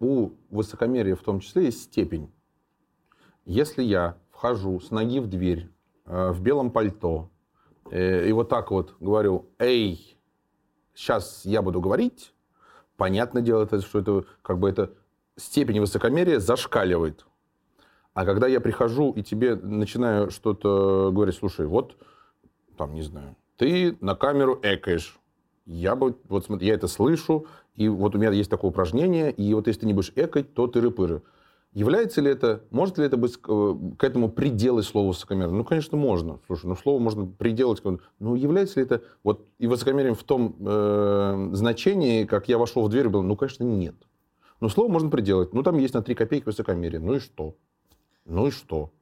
[0.00, 2.30] у высокомерия в том числе есть степень.
[3.44, 5.68] Если я вхожу с ноги в дверь
[6.06, 7.30] э, в белом пальто
[7.90, 10.16] э, и вот так вот говорю, эй,
[10.94, 12.34] сейчас я буду говорить,
[12.96, 14.90] понятное дело, что это как бы это
[15.36, 17.26] степень высокомерия зашкаливает.
[18.14, 21.96] А когда я прихожу и тебе начинаю что-то говорить, слушай, вот,
[22.76, 25.18] там, не знаю, ты на камеру экаешь.
[25.66, 29.52] Я бы, вот смотри, я это слышу, и вот у меня есть такое упражнение, и
[29.54, 31.22] вот если ты не будешь экать, то ты рыпыры.
[31.72, 35.56] Является ли это, может ли это быть э, к этому приделать слово высокомерно?
[35.56, 36.38] Ну, конечно, можно.
[36.46, 37.82] Слушай, ну, слово можно приделать.
[38.20, 42.90] Ну, является ли это вот и высокомерием в том э, значении, как я вошел в
[42.90, 43.22] дверь и был?
[43.22, 43.96] Ну, конечно, нет.
[44.60, 45.52] Но слово можно приделать.
[45.52, 47.00] Ну, там есть на 3 копейки высокомерие.
[47.00, 47.56] Ну и что?
[48.24, 48.92] Ну и что?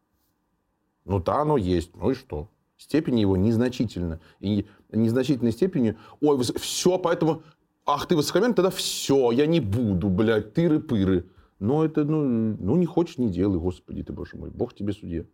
[1.05, 1.95] Ну, да, оно есть.
[1.97, 2.49] Ну и что?
[2.77, 4.21] Степень его незначительна.
[4.41, 7.43] И незначительной степени, ой, все, поэтому,
[7.87, 11.29] ах, ты высокомерный, тогда все, я не буду, блядь, тыры-пыры.
[11.59, 12.23] Но это, ну,
[12.59, 15.25] ну, не хочешь, не делай, господи ты, боже мой, бог тебе судья.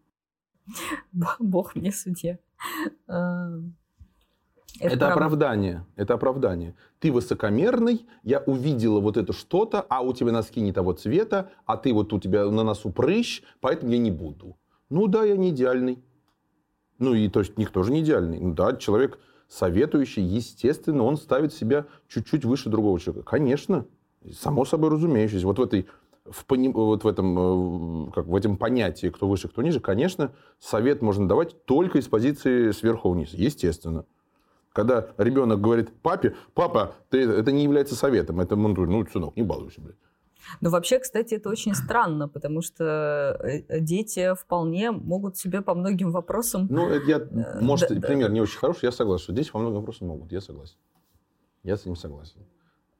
[1.38, 2.38] Бог мне судья.
[4.80, 5.12] Это, правда.
[5.12, 6.74] оправдание, это оправдание.
[7.00, 11.76] Ты высокомерный, я увидела вот это что-то, а у тебя носки не того цвета, а
[11.76, 14.56] ты вот у тебя на носу прыщ, поэтому я не буду.
[14.88, 16.02] Ну да, я не идеальный.
[16.98, 18.38] Ну и то есть никто же не идеальный.
[18.40, 23.28] Ну да, человек советующий, естественно, он ставит себя чуть-чуть выше другого человека.
[23.28, 23.86] Конечно,
[24.32, 25.46] само собой разумеющееся.
[25.46, 25.86] Вот в этой
[26.24, 30.32] в, пони- вот в этом, э, как в этом понятии, кто выше, кто ниже, конечно,
[30.58, 34.04] совет можно давать только из позиции сверху вниз, естественно.
[34.72, 39.42] Когда ребенок говорит папе, папа, ты, это не является советом, это ну, ну, сынок, не
[39.42, 39.96] балуйся, блядь.
[40.60, 46.10] Ну, вообще, кстати, это очень странно, потому что э, дети вполне могут себе по многим
[46.10, 46.66] вопросам...
[46.70, 49.60] Ну, это я, Э, может, да, пример не очень хороший, я согласен, что здесь во
[49.60, 50.76] многом вопросам могут, я согласен.
[51.64, 52.40] Я с этим согласен.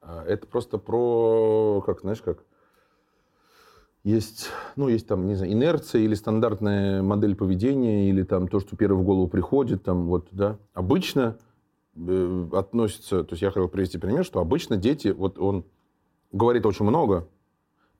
[0.01, 2.43] А, Это просто про, как, знаешь, как,
[4.03, 8.75] есть, ну, есть там, не знаю, инерция или стандартная модель поведения, или там то, что
[8.75, 10.57] первое в голову приходит, там, вот, да.
[10.73, 11.48] Обычно э,
[12.53, 15.65] относится, то есть я хотел привести пример, что обычно дети, вот он
[16.31, 17.27] говорит очень много,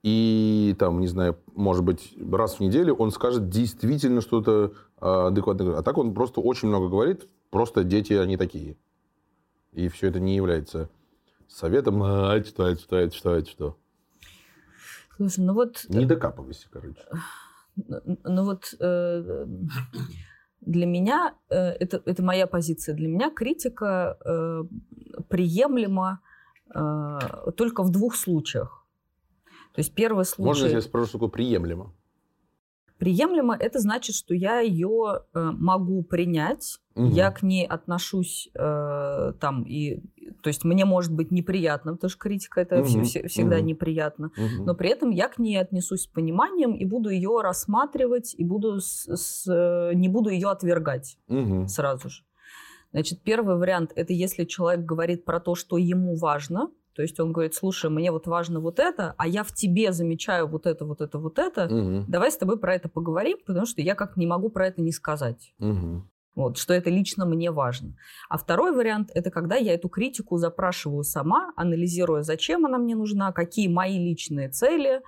[0.01, 5.77] и там, не знаю, может быть, раз в неделю он скажет действительно что-то а, адекватное.
[5.77, 8.77] А так он просто очень много говорит, просто дети, они такие.
[9.73, 10.89] И все это не является
[11.49, 13.77] советом, а, что, это что, это что, это что.
[15.17, 15.85] Слушай, ну вот...
[15.89, 17.01] Не докапывайся, короче.
[17.75, 19.45] Ну вот э,
[20.61, 24.63] для меня, э, это, это моя позиция, для меня критика э,
[25.29, 26.21] приемлема
[26.75, 28.85] э, только в двух случаях.
[29.73, 30.61] То есть первый случай...
[30.63, 31.93] Можно я спрошу, что такое приемлемо?
[32.99, 37.11] Приемлемо это значит, что я ее э, могу принять, Мгм.
[37.11, 40.01] я к ней отношусь э, там и,
[40.43, 43.65] то есть мне может быть неприятно, потому что критика это Мгм, вс- вс- всегда мгм.
[43.67, 44.65] неприятно, Мгм.
[44.65, 48.81] но при этом я к ней отнесусь с пониманием и буду ее рассматривать и буду
[48.81, 51.69] с- с, э, не буду ее отвергать Мгм.
[51.69, 52.23] сразу же.
[52.91, 56.69] Значит, первый вариант это если человек говорит про то, что ему важно.
[56.99, 60.47] То есть он говорит, слушай, мне вот важно вот это, а я в тебе замечаю
[60.49, 61.73] вот это, вот это, вот это.
[61.73, 62.03] Мгм.
[62.09, 64.91] Давай с тобой про это поговорим, потому что я как не могу про это не
[64.91, 65.53] сказать.
[65.59, 66.09] Мгм.
[66.35, 67.95] Вот, что это лично мне важно.
[68.27, 73.31] А второй вариант– это когда я эту критику запрашиваю сама, анализируя, зачем она мне нужна,
[73.31, 75.01] какие мои личные цели, э,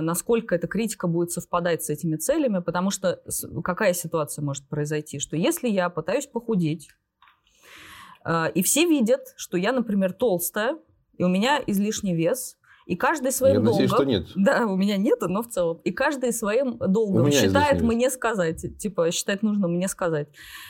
[0.00, 5.18] насколько эта критика будет совпадать с этими целями, потому что с- какая ситуация может произойти,
[5.18, 6.88] что если я пытаюсь похудеть,
[8.24, 10.78] э, и все видят, что я, например, толстая,
[11.18, 13.96] и у меня излишний вес, и каждый своим Я надеюсь, долгом...
[13.96, 14.28] что нет.
[14.36, 15.80] Да, у меня нет, но в целом.
[15.82, 20.28] И каждый своим долгом считает мне сказать, типа, считает нужно мне сказать,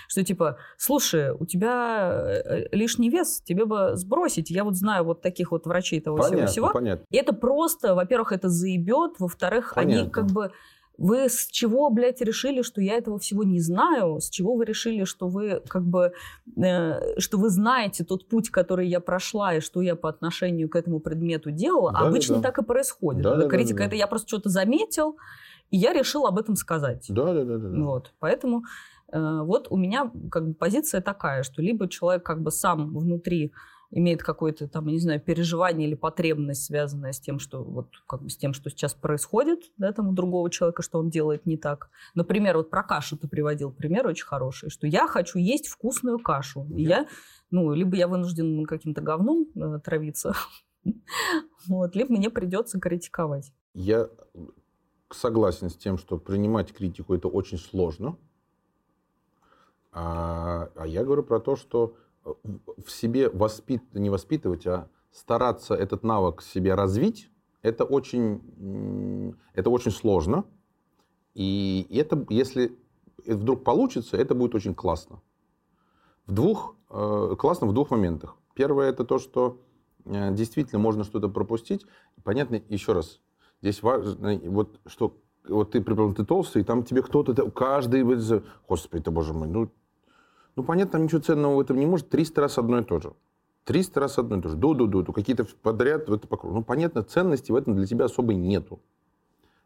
[0.08, 2.10] что типа, слушай, у тебя
[2.44, 4.50] э, лишний вес, тебе бы сбросить.
[4.50, 6.70] Я вот знаю вот таких вот врачей того всего Понятно, всего.
[6.72, 7.04] понятно.
[7.10, 10.10] И это просто, во-первых, это заебет, во-вторых, они Понятно.
[10.10, 10.52] как бы
[10.98, 14.20] вы с чего, блядь, решили, что я этого всего не знаю?
[14.20, 16.12] С чего вы решили, что вы как бы,
[16.56, 20.76] э, что вы знаете тот путь, который я прошла и что я по отношению к
[20.76, 21.92] этому предмету делала?
[21.92, 22.08] Да-да-да.
[22.08, 23.22] Обычно так и происходит.
[23.22, 23.56] Да-да-да-да-да.
[23.56, 25.16] Критика это я просто что-то заметил,
[25.70, 27.06] и я решил об этом сказать.
[27.08, 27.68] Да, да, да, да.
[27.68, 27.84] да.
[27.84, 28.62] Вот, поэтому
[29.12, 33.52] э, вот у меня как бы позиция такая, что либо человек как бы сам внутри
[33.90, 38.30] имеет какое-то там, не знаю, переживание или потребность, связанная с тем, что вот как бы
[38.30, 41.90] с тем, что сейчас происходит, да, там у другого человека, что он делает не так.
[42.14, 46.66] Например, вот про кашу ты приводил пример очень хороший, что я хочу есть вкусную кашу.
[46.74, 47.06] И я,
[47.50, 50.34] ну, либо я вынужден каким-то говном э, травиться,
[51.66, 53.52] вот, либо мне придется критиковать.
[53.74, 54.08] Я
[55.10, 58.16] согласен с тем, что принимать критику это очень сложно.
[59.92, 61.96] А, а я говорю про то, что
[62.84, 67.30] в себе воспит, не воспитывать, а стараться этот навык себе развить,
[67.62, 70.44] это очень, это очень сложно.
[71.34, 72.76] И это, если
[73.26, 75.20] вдруг получится, это будет очень классно.
[76.26, 78.36] В двух, э, классно в двух моментах.
[78.54, 79.60] Первое это то, что
[80.04, 81.86] э, действительно можно что-то пропустить.
[82.24, 83.20] Понятно, еще раз,
[83.60, 85.16] здесь важно, вот что
[85.48, 88.02] вот ты, например, ты толстый, и там тебе кто-то, каждый,
[88.68, 89.70] господи ты, боже мой, ну,
[90.56, 92.08] ну, понятно, там ничего ценного в этом не может.
[92.08, 93.12] 300 раз одно и то же.
[93.64, 94.56] 300 раз одно и то же.
[94.56, 96.52] Ду-ду-ду, какие-то подряд в это покров.
[96.54, 98.80] Ну, понятно, ценности в этом для тебя особой нету.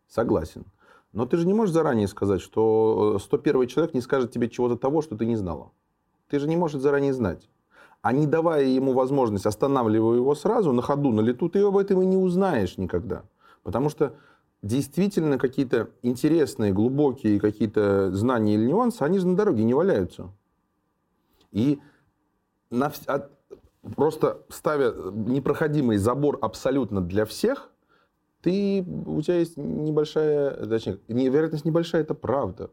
[0.09, 0.65] Согласен.
[1.13, 5.01] Но ты же не можешь заранее сказать, что 101 человек не скажет тебе чего-то того,
[5.01, 5.71] что ты не знала.
[6.29, 7.49] Ты же не можешь заранее знать.
[8.03, 12.01] А не давая ему возможность, останавливая его сразу, на ходу, на лету, ты об этом
[12.03, 13.25] и не узнаешь никогда.
[13.63, 14.15] Потому что
[14.63, 20.31] действительно какие-то интересные, глубокие какие-то знания или нюансы, они же на дороге не валяются.
[21.53, 21.79] И
[22.71, 23.31] на, от,
[23.97, 27.71] просто ставя непроходимый забор абсолютно для всех,
[28.43, 32.71] ты, у тебя есть небольшая, точнее, вероятность небольшая, это правда.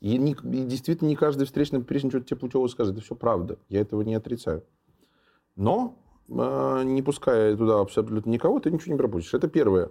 [0.00, 2.94] И, не, и действительно не каждый встречный поперечный что-то тебе путево скажет.
[2.94, 3.58] Это все правда.
[3.68, 4.64] Я этого не отрицаю.
[5.56, 5.94] Но
[6.28, 9.34] э, не пуская туда абсолютно никого, ты ничего не пропустишь.
[9.34, 9.90] Это первое.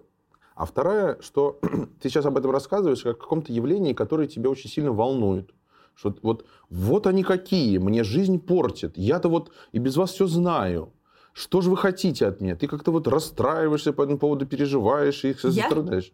[0.55, 1.59] А второе, что
[2.01, 5.51] ты сейчас об этом рассказываешь как о каком-то явлении, которое тебя очень сильно волнует.
[5.99, 8.97] Что вот, вот они какие, мне жизнь портят.
[8.97, 10.93] Я-то вот и без вас все знаю.
[11.33, 12.55] Что же вы хотите от меня?
[12.55, 16.13] Ты как-то вот расстраиваешься по этому поводу, переживаешь и их страдаешь.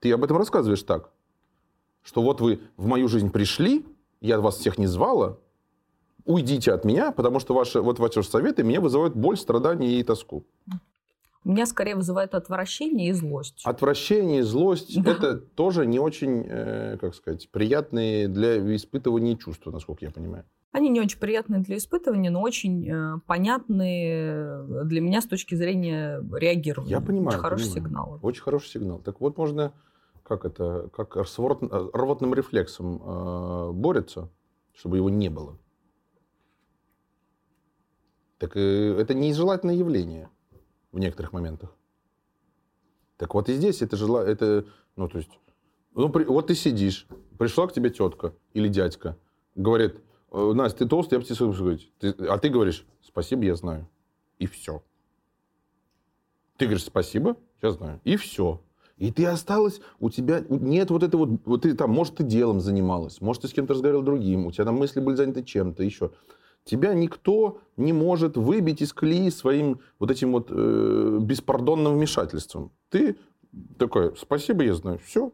[0.00, 1.10] Ты об этом рассказываешь так,
[2.02, 3.86] что вот вы в мою жизнь пришли,
[4.20, 5.38] я вас всех не звала,
[6.24, 10.44] уйдите от меня, потому что ваши, вот ваши советы меня вызывают боль, страдания и тоску.
[11.44, 13.62] У меня скорее вызывает отвращение и злость.
[13.64, 15.12] Отвращение и злость да.
[15.12, 20.44] это тоже не очень, э, как сказать, приятные для испытывания чувства, насколько я понимаю.
[20.72, 26.22] Они не очень приятные для испытывания, но очень э, понятные для меня с точки зрения
[26.32, 26.90] реагирования.
[26.90, 27.28] Я понимаю.
[27.28, 27.84] Очень хороший понимаю.
[27.84, 28.18] сигнал.
[28.22, 28.98] Очень хороший сигнал.
[28.98, 29.72] Так вот можно,
[30.22, 34.28] как это, как с рвотным рефлексом э, борется,
[34.74, 35.58] чтобы его не было.
[38.38, 40.28] Так э, это нежелательное явление
[40.92, 41.74] в некоторых моментах.
[43.16, 44.24] Так вот и здесь это жела...
[44.26, 44.64] это,
[44.96, 45.30] ну, то есть,
[45.94, 46.24] ну, при...
[46.24, 47.06] вот ты сидишь,
[47.38, 49.16] пришла к тебе тетка или дядька,
[49.54, 49.96] говорит,
[50.32, 51.90] «Э, Настя, ты толстый, я бы тебе сказать.
[52.28, 53.88] А ты говоришь, спасибо, я знаю.
[54.38, 54.82] И все.
[56.56, 58.00] Ты говоришь, спасибо, я знаю.
[58.04, 58.60] И все.
[59.00, 62.60] И ты осталась, у тебя нет вот этого вот, вот ты там, может, ты делом
[62.60, 66.10] занималась, может, ты с кем-то разговаривал другим, у тебя там мысли были заняты чем-то еще.
[66.64, 72.70] Тебя никто не может выбить из колеи своим вот этим вот э, беспардонным вмешательством.
[72.90, 73.16] Ты
[73.78, 75.32] такой, спасибо, я знаю, все.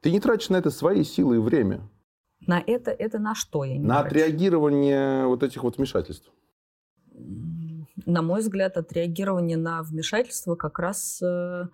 [0.00, 1.88] Ты не тратишь на это свои силы и время.
[2.46, 4.08] На это, это на что я не На трачу?
[4.08, 6.30] отреагирование вот этих вот вмешательств.
[8.04, 11.64] На мой взгляд, отреагирование на вмешательство как раз э,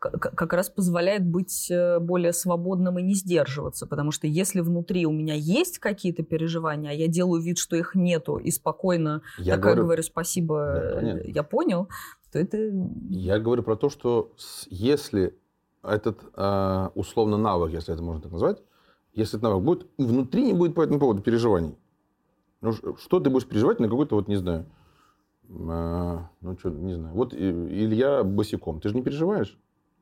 [0.00, 3.86] как раз позволяет быть э, более свободным и не сдерживаться.
[3.86, 7.94] Потому что если внутри у меня есть какие-то переживания, а я делаю вид, что их
[7.94, 11.88] нету, и спокойно я такая говорю, говорю спасибо, да, э, я понял,
[12.32, 12.56] то это...
[13.10, 14.32] Я говорю про то, что
[14.70, 15.36] если
[15.82, 18.62] этот э, условно навык, если это можно так назвать,
[19.12, 21.76] если этот навык будет, внутри не будет по этому поводу переживаний.
[22.62, 24.66] Ну, что ты будешь переживать на какой-то, вот, не знаю,
[25.50, 28.80] ну, что, не знаю, вот Илья босиком.
[28.80, 29.58] Ты же не переживаешь?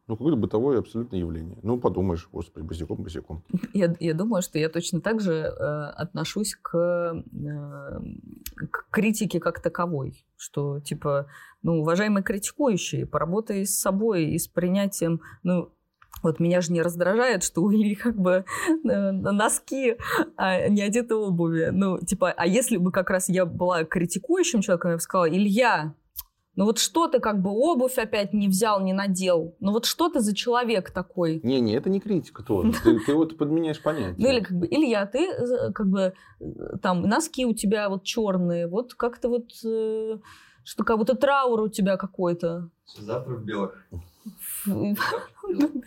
[0.08, 1.58] Ну, какое-то бытовое абсолютно явление.
[1.62, 3.42] Ну, подумаешь, господи, босиком, босиком.
[3.74, 8.00] Я, я думаю, что я точно так же э, отношусь к, э,
[8.70, 10.24] к критике как таковой.
[10.36, 11.26] Что, типа,
[11.62, 15.72] ну, уважаемые критикующие, поработай с собой и с принятием, ну,
[16.22, 19.96] вот меня же не раздражает, что у Ильи как бы э, носки,
[20.36, 21.70] а не одеты обуви.
[21.72, 25.94] Ну, типа, а если бы как раз я была критикующим человеком, я бы сказала, Илья,
[26.56, 29.54] ну вот что ты как бы обувь опять не взял, не надел?
[29.60, 31.40] Ну вот что ты за человек такой?
[31.44, 32.72] Не-не, это не критика тоже.
[32.82, 34.16] Ты, ты вот подменяешь понятие.
[34.18, 36.44] Ну или как бы, Илья, ты э, как бы э,
[36.82, 39.52] там носки у тебя вот черные, вот как-то вот
[40.68, 42.70] что как будто траур у тебя какой-то.
[42.98, 43.86] Завтра в белых.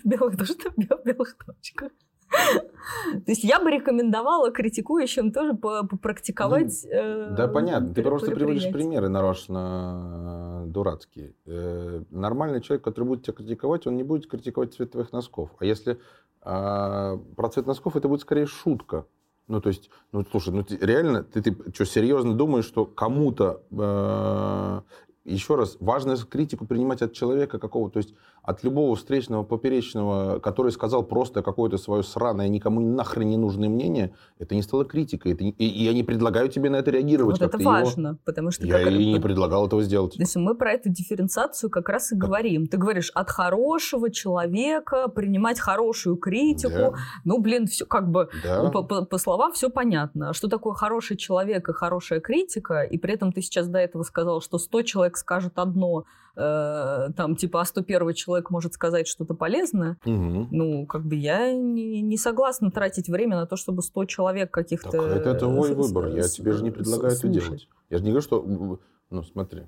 [0.04, 1.92] Белых тоже в белых точках.
[2.32, 6.86] То есть я бы рекомендовала критикующим тоже попрактиковать.
[6.90, 7.94] Ну, да, понятно.
[7.94, 11.34] Ты просто приводишь примеры нарочно э, дурацкие.
[11.46, 15.50] Э, нормальный человек, который будет тебя критиковать, он не будет критиковать цвет твоих носков.
[15.60, 16.00] А если
[16.42, 19.06] а, про цвет носков, это будет скорее шутка.
[19.48, 23.64] Ну, то есть, ну, слушай, ну, ты, реально, ты, ты что, серьезно думаешь, что кому-то
[23.72, 24.82] э,
[25.24, 28.14] еще раз, важно критику принимать от человека какого, то есть
[28.44, 34.14] от любого встречного, поперечного, который сказал просто какое-то свое сраное, никому нахрен не нужное мнение,
[34.40, 35.34] это не стало критикой.
[35.34, 37.40] Это, и, и я не предлагаю тебе на это реагировать.
[37.40, 38.20] Вот это важно, его...
[38.26, 38.66] потому что...
[38.66, 40.14] Я как, и не предлагал этого сделать.
[40.16, 42.28] То есть мы про эту дифференциацию как раз и как?
[42.28, 42.68] говорим.
[42.68, 46.72] Ты говоришь, от хорошего человека принимать хорошую критику.
[46.72, 46.94] Да.
[47.24, 48.70] Ну, блин, все как бы да.
[48.72, 50.34] по, по, по словам все понятно.
[50.34, 54.42] Что такое хороший человек и хорошая критика, и при этом ты сейчас до этого сказал,
[54.42, 56.06] что 100 человек скажет одно,
[56.36, 60.48] э, там, типа, а 101 человек может сказать что-то полезное, угу.
[60.52, 64.92] ну, как бы я не, не согласна тратить время на то, чтобы 100 человек каких-то...
[64.92, 67.68] Так, это твой выбор, я тебе же не предлагаю это делать.
[67.90, 68.80] Я же не говорю, что...
[69.10, 69.64] Ну, смотри,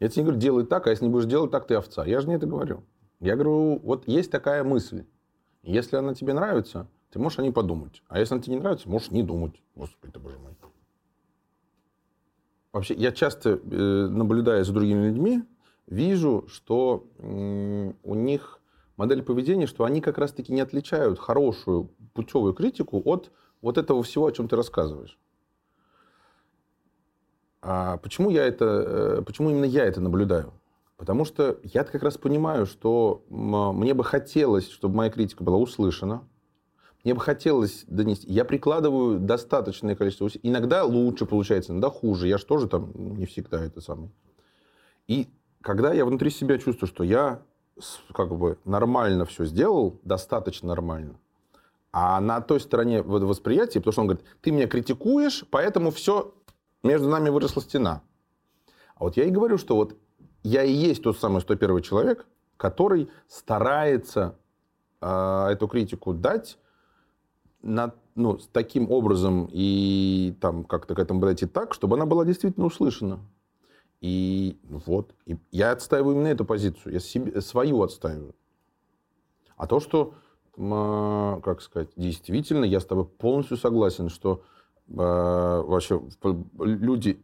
[0.00, 2.04] я тебе не говорю, делай так, а если не будешь делать так, ты овца.
[2.04, 2.84] Я же не это говорю.
[3.20, 5.04] Я говорю, вот есть такая мысль.
[5.62, 8.02] Если она тебе нравится, ты можешь о ней подумать.
[8.08, 9.62] А если она тебе не нравится, можешь не думать.
[9.74, 10.54] Господи ты, боже мой.
[12.72, 15.42] Вообще, я часто, э, наблюдая за другими людьми,
[15.86, 18.60] вижу, что у них
[18.96, 23.30] модель поведения, что они как раз-таки не отличают хорошую путевую критику от
[23.60, 25.18] вот этого всего, о чем ты рассказываешь.
[27.62, 28.64] А почему я это,
[29.18, 30.52] э, почему именно я это наблюдаю?
[30.96, 36.26] Потому что я как раз понимаю, что мне бы хотелось, чтобы моя критика была услышана,
[37.04, 38.26] мне бы хотелось донести.
[38.32, 40.48] Я прикладываю достаточное количество усилий.
[40.48, 42.28] Иногда лучше получается, иногда хуже.
[42.28, 44.10] Я же тоже там не всегда это самое.
[45.06, 45.28] И
[45.66, 47.42] когда я внутри себя чувствую, что я
[48.14, 51.18] как бы нормально все сделал, достаточно нормально,
[51.90, 56.32] а на той стороне восприятия, потому что он говорит, ты меня критикуешь, поэтому все,
[56.84, 58.02] между нами выросла стена.
[58.94, 59.96] А вот я и говорю, что вот
[60.44, 64.38] я и есть тот самый 101 человек, который старается
[65.00, 66.60] э, эту критику дать
[67.60, 72.66] на, ну, таким образом и там как-то к этому подойти так, чтобы она была действительно
[72.66, 73.18] услышана.
[74.00, 78.34] И вот, и я отстаиваю именно эту позицию, я себе, свою отстаиваю.
[79.56, 80.14] А то, что,
[80.56, 84.42] как сказать, действительно, я с тобой полностью согласен, что
[84.88, 86.02] э, вообще
[86.58, 87.18] люди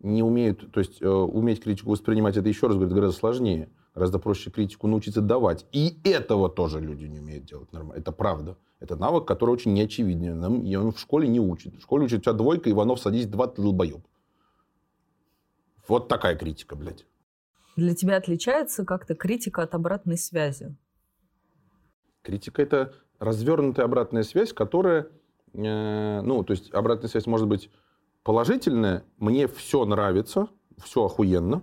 [0.00, 3.70] не умеют, то есть э, уметь критику воспринимать, это еще раз говорит, гораздо сложнее.
[3.94, 5.66] Гораздо проще критику научиться давать.
[5.70, 8.00] И этого тоже люди не умеют делать нормально.
[8.00, 8.56] Это правда.
[8.80, 10.34] Это навык, который очень неочевидный.
[10.34, 11.76] Нам, он в школе не учат.
[11.76, 14.04] В школе учат, у тебя двойка, Иванов, садись, два, ты долбоеб.
[15.88, 17.06] Вот такая критика, блядь.
[17.76, 20.76] Для тебя отличается как-то критика от обратной связи?
[22.22, 25.08] Критика– это развернутая обратная связь, которая,
[25.52, 27.70] э, ну, то есть обратная связь может быть
[28.22, 30.48] положительная, мне все нравится,
[30.82, 31.62] все охуенно,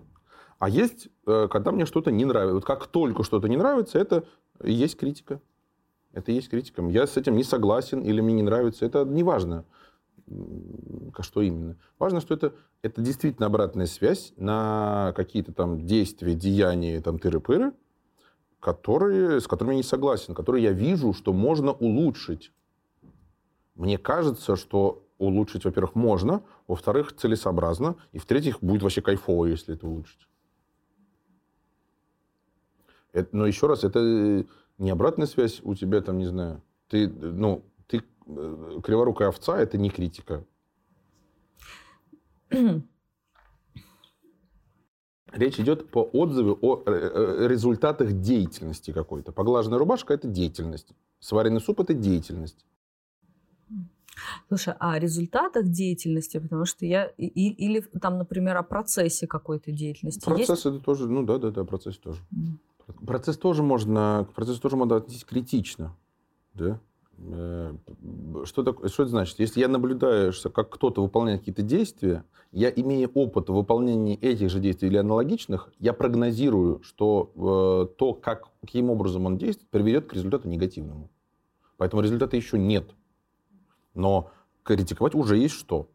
[0.59, 2.53] а есть, э, когда мне что-то не нравится.
[2.53, 4.25] Вот как только что-то не нравится, это
[4.63, 5.41] и есть критика.
[6.13, 6.83] Это и есть критика.
[6.83, 8.85] Я с этим не согласен или мне не нравится.
[8.85, 9.65] Это не важно,
[11.19, 11.77] что именно.
[11.99, 17.73] Важно, что это, это действительно обратная связь на какие-то там действия, деяния, там тыры-пыры,
[18.59, 22.51] которые, с которыми я не согласен, которые я вижу, что можно улучшить.
[23.75, 29.87] Мне кажется, что улучшить, во-первых, можно, во-вторых, целесообразно, и в-третьих, будет вообще кайфово, если это
[29.87, 30.27] улучшить.
[33.13, 34.45] Это, но еще раз, это
[34.77, 37.70] не обратная связь у тебя там, не знаю, ты, ну, э,
[38.25, 40.45] криворукая овца, это не критика.
[45.31, 49.31] Речь идет по отзыву о э, э, результатах деятельности какой-то.
[49.31, 50.89] Поглаженная рубашка– это деятельность.
[51.19, 52.65] Сваренный суп– это деятельность.
[54.49, 57.05] Слушай, а о результатах деятельности, потому что я...
[57.17, 60.25] И, или там, например, о процессе какой-то деятельности.
[60.25, 60.65] Процесс есть?
[60.65, 62.19] это тоже, ну да, да, да, процесс тоже.
[62.35, 63.05] Mm.
[63.05, 65.95] Процесс тоже можно, к процессу тоже можно отнестись критично.
[66.53, 66.81] Да?
[67.17, 67.75] Э,
[68.45, 69.39] что, такое, что это значит?
[69.39, 74.59] Если я наблюдаю, как кто-то выполняет какие-то действия, я, имея опыт в выполнении этих же
[74.59, 77.31] действий или аналогичных, я прогнозирую, что
[77.89, 81.09] э, то, как, каким образом он действует, приведет к результату негативному.
[81.77, 82.89] Поэтому результата еще нет.
[83.93, 84.31] Но
[84.63, 85.89] критиковать уже есть что.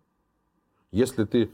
[0.91, 1.51] Если ты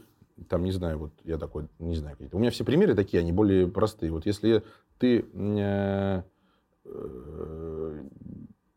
[0.49, 2.17] там, не знаю, вот я такой, не знаю.
[2.31, 4.11] У меня все примеры такие, они более простые.
[4.11, 4.63] Вот если
[4.97, 6.23] ты, э,
[6.85, 8.03] э,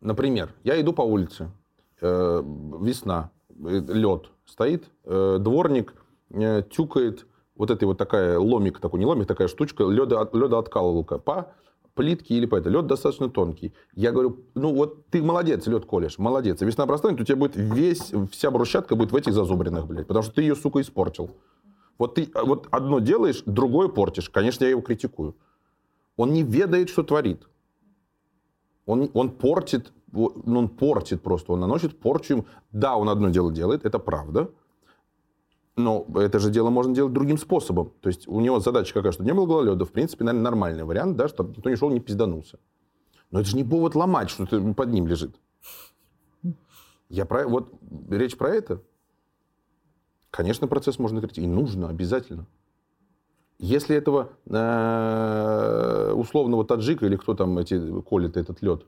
[0.01, 1.51] например, я иду по улице,
[2.01, 2.43] э,
[2.81, 5.95] весна, э, лед стоит, э, дворник
[6.71, 7.25] тюкает
[7.55, 11.53] вот этой вот такая ломик, такой не ломик, такая штучка, леда, леда откалывалка по
[11.95, 12.69] плиткий или по это.
[12.69, 13.73] Лед достаточно тонкий.
[13.95, 16.61] Я говорю, ну вот ты молодец, лед колешь, молодец.
[16.63, 20.07] А весна простанет, у тебя будет весь, вся брусчатка будет в этих зазубринах, блядь.
[20.07, 21.31] Потому что ты ее, сука, испортил.
[21.99, 24.29] Вот ты вот одно делаешь, другое портишь.
[24.29, 25.37] Конечно, я его критикую.
[26.17, 27.49] Он не ведает, что творит.
[28.87, 32.47] Он, он портит, ну, он портит просто, он наносит порчу.
[32.73, 34.51] Да, он одно дело делает, это правда.
[35.77, 37.93] Но это же дело можно делать другим способом.
[38.01, 39.85] То есть у него задача какая, что не было гололеда.
[39.85, 42.59] В принципе, наверное, нормальный вариант, да, чтобы никто не шел, не пизданулся.
[43.31, 45.37] Но это же не повод ломать, что ты под ним лежит.
[47.09, 47.73] Я про, вот
[48.09, 48.83] речь про это.
[50.31, 51.51] Конечно, процесс можно критиковать.
[51.51, 52.47] И нужно обязательно.
[53.59, 58.85] Если этого э, условного таджика или кто там эти колет этот лед,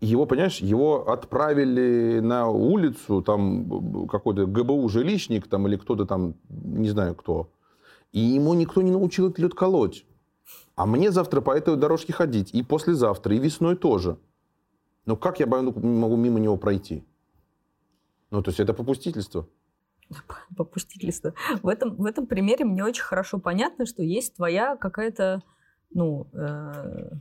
[0.00, 6.90] его, понимаешь, его отправили на улицу, там какой-то ГБУ жилищник там, или кто-то там, не
[6.90, 7.50] знаю кто,
[8.10, 10.04] и ему никто не научил этот лед колоть.
[10.74, 14.18] А мне завтра по этой дорожке ходить, и послезавтра, и весной тоже.
[15.06, 17.04] Ну как я могу мимо него пройти?
[18.30, 19.46] Ну, то есть это попустительство.
[20.56, 21.34] Попустительство.
[21.62, 25.42] В этом, в этом примере мне очень хорошо понятно, что есть твоя какая-то,
[25.90, 27.12] ну, э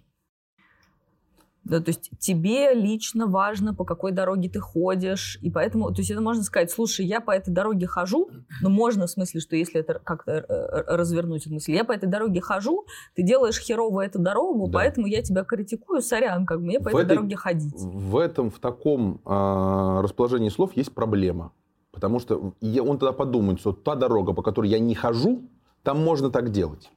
[1.64, 6.10] да, то есть тебе лично важно, по какой дороге ты ходишь, и поэтому, то есть
[6.10, 8.30] это можно сказать, слушай, я по этой дороге хожу,
[8.62, 11.92] но можно в смысле, что если это как-то э, э, развернуть эту мысль, я по
[11.92, 12.86] этой дороге хожу,
[13.16, 14.80] ты делаешь херово эту дорогу, да.
[14.80, 17.76] поэтому я тебя критикую, сорян, как мне по в этой, этой дороге ходить.
[17.76, 21.52] В этом, в таком э, расположении слов есть проблема,
[21.92, 25.50] потому что он тогда подумает, что та дорога, по которой я не хожу,
[25.84, 26.90] там можно так делать.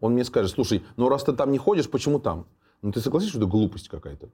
[0.00, 2.46] Он мне скажет, слушай, ну раз ты там не ходишь, почему там?
[2.82, 4.30] Ну, ты согласишься, что это глупость какая-то?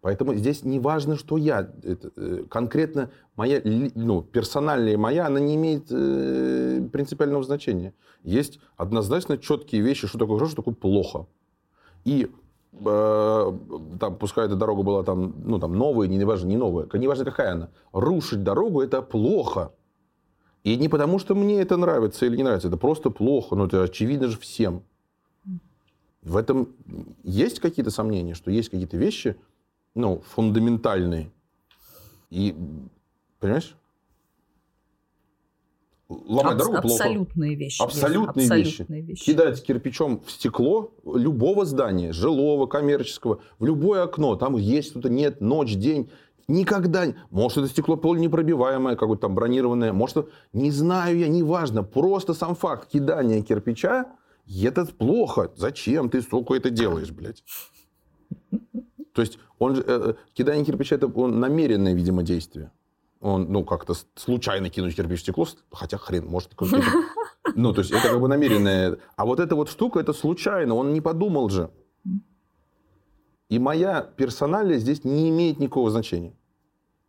[0.00, 1.72] Поэтому здесь не важно, что я.
[1.82, 7.94] Это, э, конкретно моя, ну, персональная моя, она не имеет э, принципиального значения.
[8.22, 11.26] Есть однозначно четкие вещи, что такое хорошо, что такое плохо.
[12.04, 12.30] И
[12.82, 17.24] там, пускай эта дорога была там, ну, там новая, не важно, не новая, не важно
[17.24, 17.70] какая она.
[17.92, 19.72] Рушить дорогу это плохо.
[20.64, 23.82] И не потому, что мне это нравится или не нравится, это просто плохо, но это
[23.82, 24.82] очевидно же всем.
[26.22, 26.68] В этом
[27.22, 29.36] есть какие-то сомнения, что есть какие-то вещи,
[29.94, 31.30] ну, фундаментальные.
[32.30, 32.56] И,
[33.40, 33.76] понимаешь?
[36.26, 37.04] Ломать дорогу плохо.
[37.04, 37.82] Абсолютные вещи.
[37.82, 39.10] Абсолютные, абсолютные вещи.
[39.10, 39.24] вещи.
[39.24, 44.36] Кидать кирпичом в стекло любого здания, жилого, коммерческого, в любое окно.
[44.36, 46.10] Там есть что-то, нет, ночь, день.
[46.46, 47.06] Никогда.
[47.30, 49.92] Может, это стекло непробиваемое, какое-то там бронированное.
[49.92, 51.82] Может, не знаю я, неважно.
[51.82, 54.06] Просто сам факт кидания кирпича
[54.62, 55.50] это плохо.
[55.56, 57.42] Зачем ты, сука, это делаешь, блядь?
[59.12, 62.70] То есть он, э, кидание кирпича это он намеренное, видимо, действие.
[63.24, 66.50] Он, ну, как-то случайно кинуть кирпич в стекло, хотя хрен, может,
[67.54, 68.98] ну, то есть это как бы намеренное.
[69.16, 71.70] А вот эта вот штука, это случайно, он не подумал же.
[73.48, 76.34] И моя персоналия здесь не имеет никакого значения.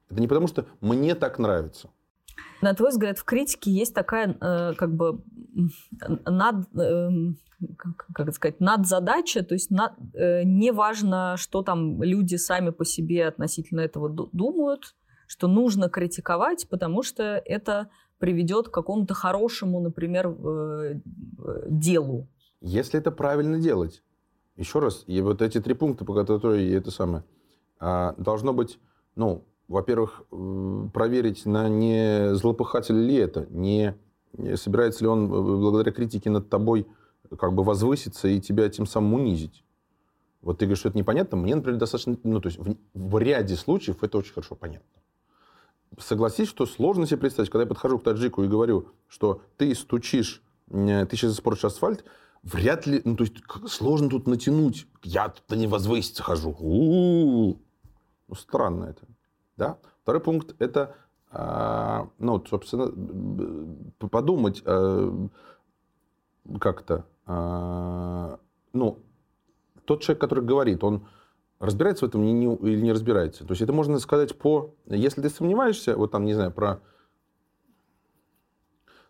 [0.09, 1.89] Это не потому, что мне так нравится.
[2.61, 5.21] На твой взгляд, в критике есть такая, э, как бы,
[6.25, 7.09] над, э,
[8.13, 13.27] как сказать, надзадача, то есть над, э, не важно, что там люди сами по себе
[13.27, 14.95] относительно этого думают,
[15.27, 20.99] что нужно критиковать, потому что это приведет к какому-то хорошему, например, э,
[21.67, 22.27] делу.
[22.61, 24.01] Если это правильно делать.
[24.55, 27.25] Еще раз, и вот эти три пункта, по которым это самое,
[27.77, 28.79] а, должно быть,
[29.15, 30.23] ну, во-первых,
[30.93, 33.95] проверить, на не злопыхатель ли это, не,
[34.55, 36.87] собирается ли он благодаря критике над тобой
[37.37, 39.63] как бы возвыситься и тебя тем самым унизить.
[40.41, 41.37] Вот ты говоришь, что это непонятно.
[41.37, 42.17] Мне, например, достаточно...
[42.23, 44.94] Ну, то есть в, в ряде случаев это очень хорошо понятно.
[45.97, 50.41] Согласись, что сложно себе представить, когда я подхожу к таджику и говорю, что ты стучишь,
[50.69, 52.03] ты сейчас испортишь асфальт,
[52.43, 53.01] вряд ли...
[53.05, 53.35] Ну, то есть
[53.67, 54.87] сложно тут натянуть.
[55.03, 56.55] Я тут не возвыситься хожу.
[56.59, 57.61] У-у-у.
[58.27, 59.07] Ну, странно это.
[59.57, 59.77] Да?
[60.01, 60.95] Второй пункт– это,
[61.31, 62.91] а, ну, собственно,
[64.09, 65.27] подумать э,
[66.59, 67.05] как-то.
[67.25, 68.39] А,
[68.73, 68.99] ну,
[69.85, 71.07] тот человек, который говорит, он
[71.59, 73.45] разбирается в этом или не разбирается.
[73.45, 74.75] То есть это можно сказать по...
[74.87, 76.81] Если ты сомневаешься, вот там, не знаю, про...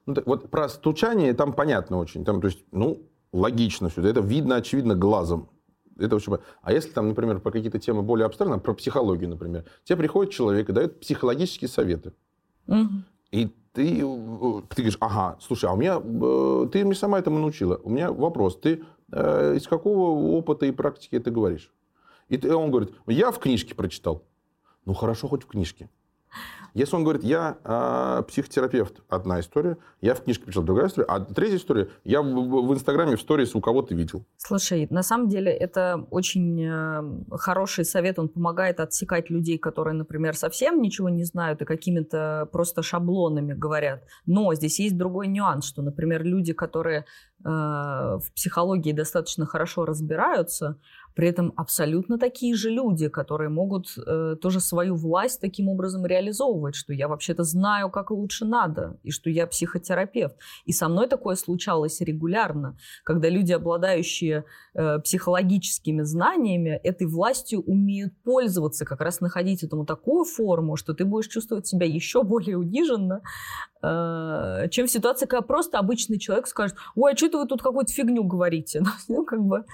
[0.06, 2.24] Ну, так, вот про стучание там понятно очень.
[2.24, 4.06] Там, то есть, ну, логично все.
[4.06, 5.50] Это видно, очевидно, глазом
[5.98, 6.34] это очень...
[6.62, 10.70] А если там, например, по какие-то темы более абстрактные, про психологию, например, тебе приходит человек
[10.70, 12.14] и дает психологические советы.
[12.68, 12.90] Угу.
[13.32, 17.80] И ты, ты говоришь, ага, слушай, а у меня, э, ты мне сама этому научила.
[17.84, 21.72] У меня вопрос, ты э, из какого опыта и практики это говоришь?
[22.28, 24.24] И он говорит, я в книжке прочитал.
[24.86, 25.90] Ну, хорошо, хоть в книжке.
[26.76, 31.22] Если он говорит, я э, психотерапевт, одна история, я в книжке писал другая история, а
[31.22, 34.26] третья история, я в, в Инстаграме в сторис у кого-то видел.
[34.36, 40.36] Слушай, на самом деле это очень э, хороший совет, он помогает отсекать людей, которые, например,
[40.36, 44.04] совсем ничего не знают и какими-то просто шаблонами говорят.
[44.26, 47.04] Но здесь есть другой нюанс, что, например, люди, которые э,
[47.46, 50.78] в психологии достаточно хорошо разбираются,
[51.16, 56.65] при этом абсолютно такие же люди, которые могут э, тоже свою власть таким образом реализовывать,
[56.74, 60.36] что я вообще-то знаю, как лучше надо, и что я психотерапевт.
[60.66, 68.14] И со мной такое случалось регулярно, когда люди, обладающие э, психологическими знаниями, этой властью умеют
[68.24, 73.22] пользоваться, как раз находить этому такую форму, что ты будешь чувствовать себя еще более униженно,
[73.84, 77.92] э, чем в ситуации, когда просто обычный человек скажет, ой, а что-то вы тут какую-то
[77.92, 78.82] фигню говорите.
[79.08, 79.66] Ну, как бы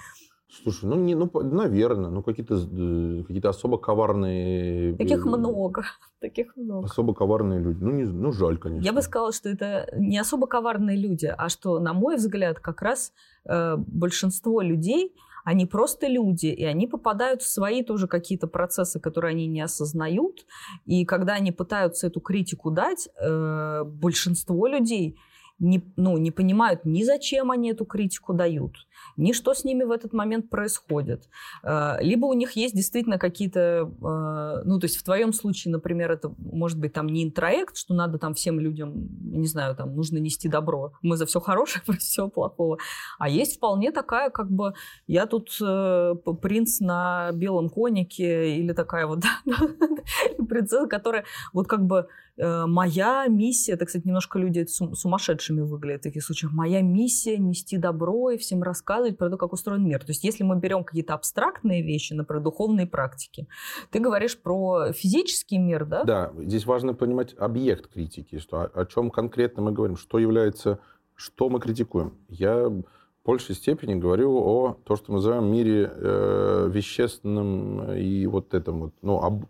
[0.62, 4.94] Слушай, ну, не, ну, наверное, ну, какие-то э, какие особо коварные...
[4.96, 5.84] Таких много,
[6.20, 6.86] таких много.
[6.86, 7.82] Особо коварные люди.
[7.82, 8.84] Ну, не, ну, жаль, конечно.
[8.84, 12.82] Я бы сказала, что это не особо коварные люди, а что, на мой взгляд, как
[12.82, 13.12] раз
[13.44, 19.30] э, большинство людей, они просто люди, и они попадают в свои тоже какие-то процессы, которые
[19.30, 20.46] они не осознают.
[20.84, 25.16] И когда они пытаются эту критику дать, э, большинство людей
[25.58, 28.74] не, ну, не понимают ни зачем они эту критику дают,
[29.16, 31.28] ни что с ними в этот момент происходит.
[31.62, 36.10] Э, либо у них есть действительно какие-то, э, ну, то есть в твоем случае, например,
[36.10, 40.18] это может быть там не интроект, что надо там всем людям, не знаю, там нужно
[40.18, 40.92] нести добро.
[41.02, 42.78] Мы за все хорошее, про все плохого.
[43.18, 44.74] А есть вполне такая, как бы,
[45.06, 49.24] я тут э, принц на белом конике или такая вот
[50.48, 56.24] принцесса, которая вот как бы моя миссия, это, кстати, немножко люди сумасшедшими выглядят в таких
[56.24, 60.00] случаях, моя миссия нести добро и всем рассказывать рассказывать про то, как устроен мир.
[60.00, 63.46] То есть если мы берем какие-то абстрактные вещи, например, духовные практики,
[63.90, 66.04] ты говоришь про физический мир, да?
[66.04, 70.78] Да, здесь важно понимать объект критики, что о, о чем конкретно мы говорим, что является,
[71.14, 72.14] что мы критикуем.
[72.28, 72.84] Я в
[73.24, 78.94] большей степени говорю о том, что мы называем мире э, вещественном и вот этом вот,
[79.02, 79.44] ну, об,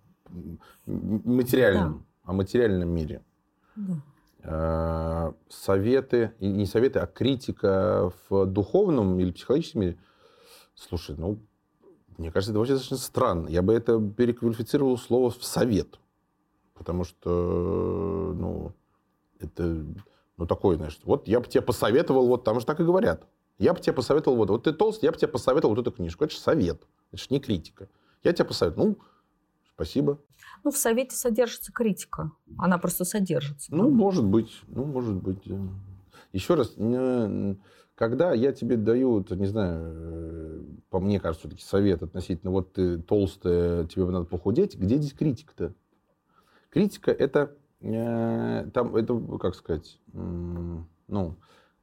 [0.87, 2.31] материальном, да.
[2.31, 3.23] о материальном мире.
[3.77, 3.95] Да.
[4.45, 9.99] Э, советы, не советы, а критика в духовном или психологическом мире,
[10.75, 11.39] слушай, ну,
[12.19, 13.49] мне кажется, это вообще достаточно странно.
[13.49, 15.99] Я бы это переквалифицировал слово в совет.
[16.75, 18.73] Потому что, ну,
[19.39, 19.85] это,
[20.37, 23.27] ну, такое, знаешь, вот я бы тебе посоветовал, вот там же так и говорят.
[23.59, 26.25] Я бы тебе посоветовал, вот, вот ты толстый, я бы тебе посоветовал вот эту книжку.
[26.25, 26.83] Это же совет,
[27.13, 27.89] это же не критика.
[28.25, 28.99] Я тебе посоветовал, ну,
[29.75, 30.19] спасибо.
[30.65, 32.33] Ну, в совете содержится критика.
[32.59, 33.75] Она просто содержится.
[33.75, 34.63] Ну, может быть.
[34.69, 35.43] Ну, может быть.
[36.33, 36.75] Еще раз,
[37.95, 42.99] когда я тебе даю, не знаю, э, по мне кажется, все-таки совет относительно вот ты
[42.99, 45.75] толстая, тебе надо похудеть, где здесь критика-то?
[46.71, 51.37] Критика это, э, там, это, как сказать, ну,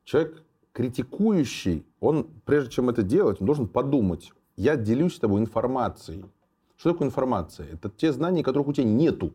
[0.03, 0.43] человек
[0.73, 6.25] критикующий, он, прежде чем это делать, он должен подумать, я делюсь с тобой информацией,
[6.79, 7.67] что такое информация?
[7.73, 9.33] Это те знания, которых у тебя нету.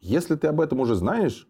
[0.00, 1.46] Если ты об этом уже знаешь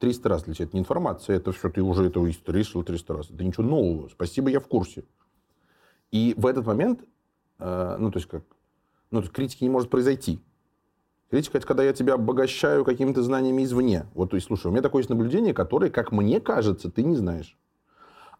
[0.00, 3.30] 300 раз, тебя это не информация, это все, ты уже это решил 300 раз.
[3.30, 4.08] Это ничего нового.
[4.08, 5.04] Спасибо, я в курсе.
[6.10, 7.04] И в этот момент,
[7.60, 8.42] э, ну, то есть как,
[9.12, 10.40] ну, то есть критики не может произойти.
[11.30, 14.06] Критика– это когда я тебя обогащаю какими-то знаниями извне.
[14.14, 17.14] Вот, то есть, слушай, у меня такое есть наблюдение, которое, как мне кажется, ты не
[17.14, 17.56] знаешь.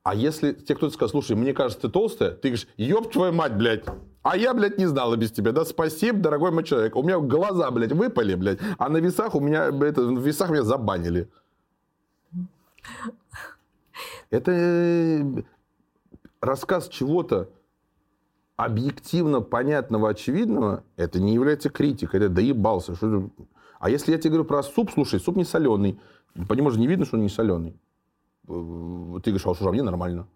[0.02, 3.56] А если тебе кто-то скажет, слушай, мне кажется, ты толстая, ты говоришь, ёб твою мать,
[3.56, 3.84] блядь,
[4.22, 5.52] а я, блядь, не знала без тебя.
[5.52, 6.96] Да, спасибо, дорогой мой человек.
[6.96, 8.58] У меня глаза, блядь, выпали, блядь.
[8.78, 11.28] А на весах у меня, это, в весах меня забанили.
[14.30, 15.42] Это э,
[16.40, 17.48] рассказ чего-то
[18.56, 22.20] объективно понятного, очевидного, это не является критикой.
[22.20, 22.94] Это доебался.
[22.94, 23.30] Что
[23.78, 25.98] а если я тебе говорю про суп, слушай, суп не соленый.
[26.46, 27.74] По нему же не видно, что он не соленый.
[28.50, 30.28] Ты говоришь, а что же, а мне нормально.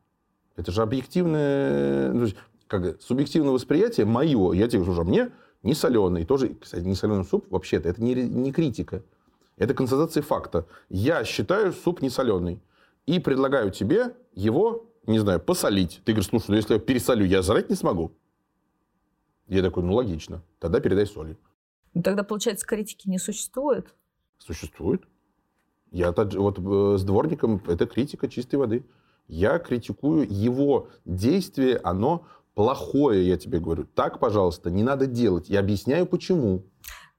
[0.56, 2.12] Это же объективное...
[2.12, 2.28] Ну,
[2.66, 6.24] как субъективное восприятие мое, я тебе говорю, что мне не соленый.
[6.24, 9.02] Тоже, кстати, не соленый суп вообще-то, это не, не критика.
[9.56, 10.66] Это констатация факта.
[10.88, 12.62] Я считаю суп не соленый.
[13.06, 16.00] И предлагаю тебе его, не знаю, посолить.
[16.04, 18.12] Ты говоришь, слушай, ну если я пересолю, я жрать не смогу.
[19.46, 21.36] Я такой, ну логично, тогда передай соли.
[21.92, 23.94] Ну, тогда, получается, критики не существует?
[24.38, 25.02] Существует.
[25.90, 28.84] Я вот э, с дворником, это критика чистой воды.
[29.28, 33.86] Я критикую его действие, оно плохое, я тебе говорю.
[33.94, 35.48] Так, пожалуйста, не надо делать.
[35.48, 36.64] Я объясняю, почему.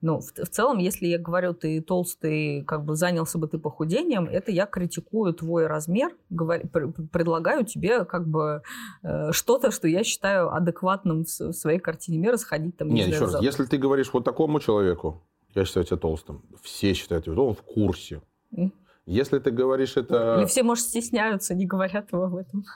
[0.01, 4.26] Ну, в, в целом, если я говорю, ты толстый, как бы занялся бы ты похудением,
[4.26, 6.61] это я критикую твой размер, говор,
[7.11, 8.61] предлагаю тебе как бы
[9.03, 12.89] э, что-то, что я считаю адекватным в, в своей картине мира, сходить там.
[12.89, 15.24] Нет, еще раз, если ты говоришь вот такому человеку,
[15.55, 16.43] я считаю тебя толстым.
[16.61, 18.22] Все считают тебя толстым, в курсе.
[19.06, 20.38] Если ты говоришь это...
[20.39, 22.66] Или все, может, стесняются, не говорят его об этом.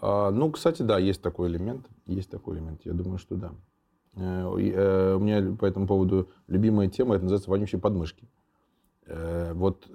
[0.00, 1.86] А, ну, кстати, да, есть такой элемент.
[2.06, 2.80] Есть такой элемент.
[2.84, 3.52] Я думаю, что да.
[4.16, 8.28] Э, э, У меня по этому поводу любимая тема, это называется вонючие подмышки.
[9.06, 9.88] Э, Вот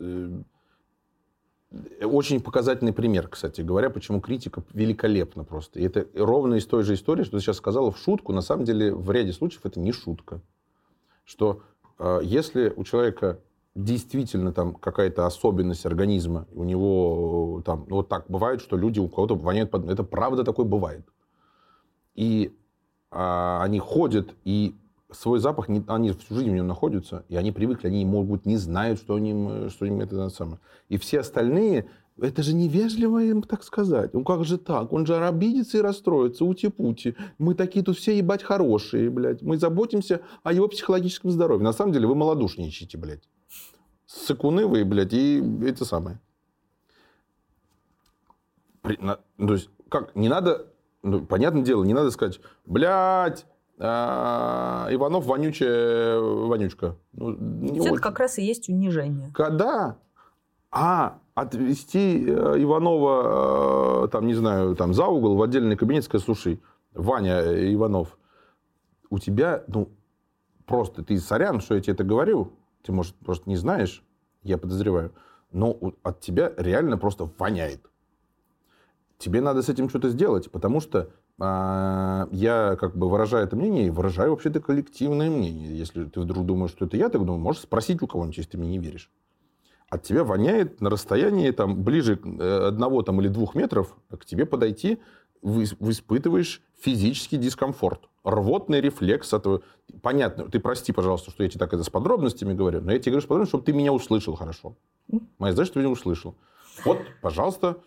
[2.01, 5.79] очень показательный пример, кстати говоря, почему критика великолепна просто.
[5.79, 8.31] И это ровно из той же истории, что ты сейчас сказала в шутку.
[8.31, 10.39] На самом деле, в ряде случаев это не шутка.
[11.25, 11.63] Что
[12.21, 13.39] если у человека
[13.75, 18.99] действительно там какая-то особенность организма, у него э, там, ну вот так бывает, что люди
[18.99, 21.05] у кого-то воняют, под- это правда такое бывает.
[22.15, 22.53] И
[23.09, 24.75] а, они ходят, и
[25.11, 28.57] свой запах, не- они всю жизнь в нем находятся, и они привыкли, они, могут, не
[28.57, 30.59] знают, что им, э, что им это самое.
[30.89, 34.13] И все остальные, это же невежливо им так сказать.
[34.13, 34.93] Ну как же так?
[34.93, 37.15] Он же обидится и расстроится, ути-пути.
[37.39, 39.41] Мы такие тут все, ебать, хорошие, блядь.
[39.41, 41.63] Мы заботимся о его психологическом здоровье.
[41.63, 43.23] На самом деле вы малодушничаете, блядь.
[44.13, 46.19] Сыкуны вы, блядь, и это самое.
[48.81, 50.67] При- на- ну, то есть, как, не надо,
[51.01, 53.45] ну, понятное дело, не надо сказать, блядь,
[53.79, 56.95] а, Иванов вонючая вонючка.
[57.13, 58.03] Ну, не Это очень.
[58.03, 59.31] как раз и есть унижение.
[59.33, 59.97] Когда?
[60.69, 66.23] А, отвести э, Иванова, э, там, не знаю, там, за угол в отдельный кабинет, сказать,
[66.25, 66.61] слушай,
[66.93, 68.17] Ваня э, Иванов,
[69.09, 69.89] у тебя, ну,
[70.65, 72.53] просто, ты сорян, что я тебе это говорю,
[72.83, 74.03] ты, может, просто не знаешь,
[74.43, 75.13] я подозреваю,
[75.51, 77.89] но от тебя реально просто воняет.
[79.17, 81.09] Тебе надо с этим что-то сделать, потому что
[81.39, 85.77] а, я как бы выражаю это мнение и выражаю вообще-то коллективное мнение.
[85.77, 88.57] Если ты вдруг думаешь, что это я, так думаю, можешь спросить у кого-нибудь, если ты
[88.57, 89.09] мне не веришь.
[89.89, 94.45] От тебя воняет на расстоянии там, ближе э, одного там, или двух метров к тебе
[94.45, 94.99] подойти,
[95.43, 98.09] вы, испытываешь физический дискомфорт.
[98.23, 99.33] Рвотный рефлекс.
[99.33, 99.61] Этого.
[100.01, 103.11] Понятно, ты прости, пожалуйста, что я тебе так это с подробностями говорю, но я тебе
[103.11, 104.75] говорю с подробностями, чтобы ты меня услышал хорошо.
[105.37, 106.35] Моя задача, чтобы ты меня услышал.
[106.85, 107.77] Вот, пожалуйста,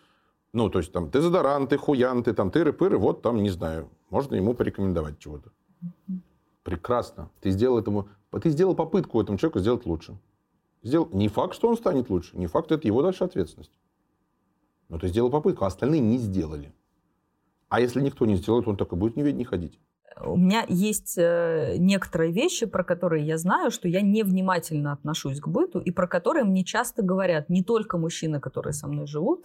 [0.52, 3.88] ну, то есть там ты дезодорант, ты хуян, ты там тыры-пыры, вот там, не знаю,
[4.10, 5.50] можно ему порекомендовать чего-то.
[6.62, 7.30] Прекрасно.
[7.40, 8.08] Ты сделал этому,
[8.42, 10.18] ты сделал попытку этому человеку сделать лучше.
[10.82, 13.72] Сделал, не факт, что он станет лучше, не факт, это его дальше ответственность.
[14.88, 16.72] Но ты сделал попытку, а остальные не сделали.
[17.68, 19.78] А если никто не сделает, он так и будет не не ходить.
[20.24, 25.48] У меня есть э, некоторые вещи, про которые я знаю, что я невнимательно отношусь к
[25.48, 29.44] быту, и про которые мне часто говорят не только мужчины, которые со мной живут,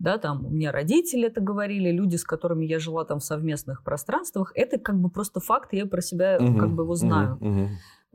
[0.00, 3.84] да, там у меня родители это говорили, люди, с которыми я жила там в совместных
[3.84, 6.58] пространствах, это как бы просто факт, я про себя Мгм.
[6.58, 7.38] как бы его знаю.
[7.40, 7.68] Мгм.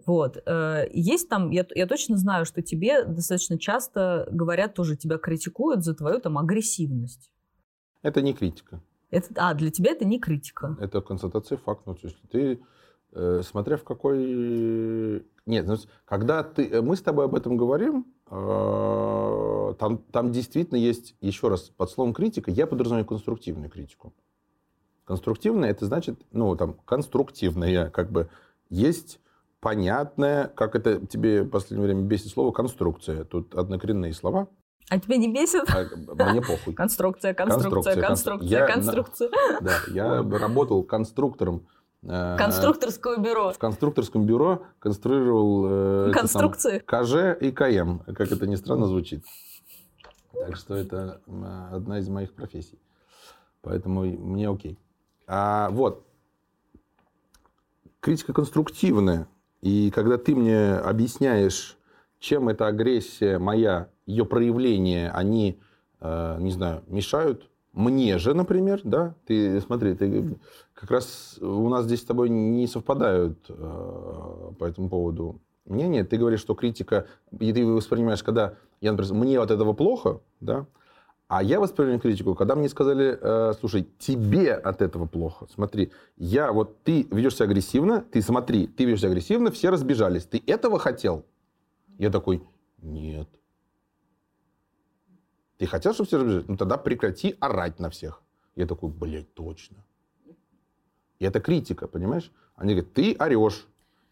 [0.05, 0.43] Вот.
[0.45, 5.85] э, Есть там, я, я точно знаю, что тебе достаточно часто говорят тоже, тебя критикуют
[5.85, 7.31] за твою там агрессивность.
[8.01, 8.81] Это не критика.
[9.13, 10.75] Это, а, для тебя это не критика.
[10.79, 11.83] Это констатация факта.
[11.85, 12.59] Ну, то есть ты,
[13.11, 15.23] э, смотря в какой...
[15.45, 16.67] Нет, ну, когда ты...
[16.67, 21.91] э, Мы с тобой об этом говорим, э, там, там действительно есть, еще раз, под
[21.91, 24.13] словом критика, я подразумеваю конструктивную критику.
[25.05, 28.29] Конструктивная, это значит, ну, там, конструктивная, как бы,
[28.69, 29.19] есть
[29.59, 33.25] понятная, как это тебе в последнее время бесит слово, конструкция.
[33.25, 34.47] Тут однокоренные слова,
[34.89, 35.63] А тебя не бесит?
[35.69, 36.73] а мне похуй.
[36.73, 39.29] Конструкция, Конструкция, конструкция, констру- конструкция, Я конструкция.
[39.61, 41.65] Да, я работал конструктором.
[42.03, 43.53] э, Конструкторское бюро.
[43.53, 45.65] В конструкторском бюро конструировал
[46.09, 46.79] э, Конструкции.
[46.79, 49.23] КЖ и КМ, как это ни странно звучит.
[50.33, 51.21] Так что это
[51.71, 52.79] одна из моих профессий.
[53.61, 54.77] Поэтому мне окей.
[55.27, 56.05] А, вот.
[58.01, 59.27] Критика конструктивная.
[59.61, 61.77] И когда ты мне объясняешь,
[62.19, 65.59] чем эта агрессия моя, ее проявления, они,
[65.99, 70.37] э, не знаю, мешают мне же, например, да, ты смотри, ты
[70.75, 76.03] как раз у нас здесь с тобой не совпадают э, по этому поводу мнения.
[76.03, 77.07] Ты говоришь, что критика,
[77.39, 80.67] и ты воспринимаешь, когда я, например, мне от этого плохо, да,
[81.27, 85.47] а я воспринимаю критику, когда мне сказали, э, слушай, тебе от этого плохо.
[85.51, 90.25] Смотри, я вот ты ведешь себя агрессивно, ты смотри, ты ведешь себя агрессивно, все разбежались.
[90.25, 91.25] Ты этого хотел?
[91.97, 92.43] Я такой,
[92.83, 93.27] нет.
[95.63, 96.49] Ты хотел, чтобы все разбежались?
[96.49, 98.21] Ну тогда прекрати орать на всех.
[98.57, 99.77] Я такой, блядь, точно.
[101.19, 102.33] И это критика, понимаешь?
[102.57, 103.65] Они говорят, ты орешь.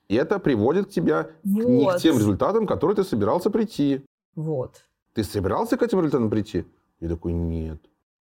[0.08, 2.02] И это приводит к тебя не к Вот.
[2.02, 4.06] тем результатам, к которым ты собирался прийти.
[4.34, 4.82] Вот.
[5.14, 6.64] Ты собирался к этим результатам прийти?
[7.02, 7.82] Я такой, нет.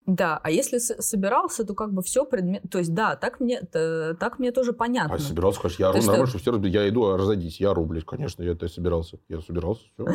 [0.09, 2.63] Да, а если собирался, то как бы все предмет...
[2.71, 5.15] То есть, да, так мне, так мне тоже понятно.
[5.15, 6.39] А собирался, конечно, я ору нормально, что...
[6.39, 9.19] что все я иду, а разойдись, я ору, блядь, конечно, я это собирался.
[9.29, 10.07] Я собирался, все.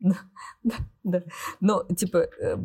[0.62, 0.74] Да,
[1.04, 1.22] да.
[1.60, 2.56] Но, типа, э,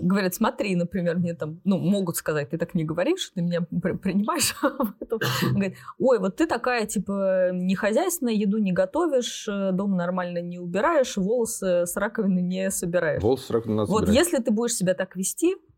[0.00, 4.54] говорят, смотри, например, мне там, ну, могут сказать, ты так не говоришь, ты меня принимаешь.
[5.42, 10.60] Говорят, ой, вот ты такая, типа, не хозяйственная, еду не готовишь, э, дом нормально не
[10.60, 13.22] убираешь, волосы с раковины не собираешь.
[13.22, 14.16] Волосы с раковины надо Вот собирать.
[14.16, 15.77] если ты будешь себя так вести, э,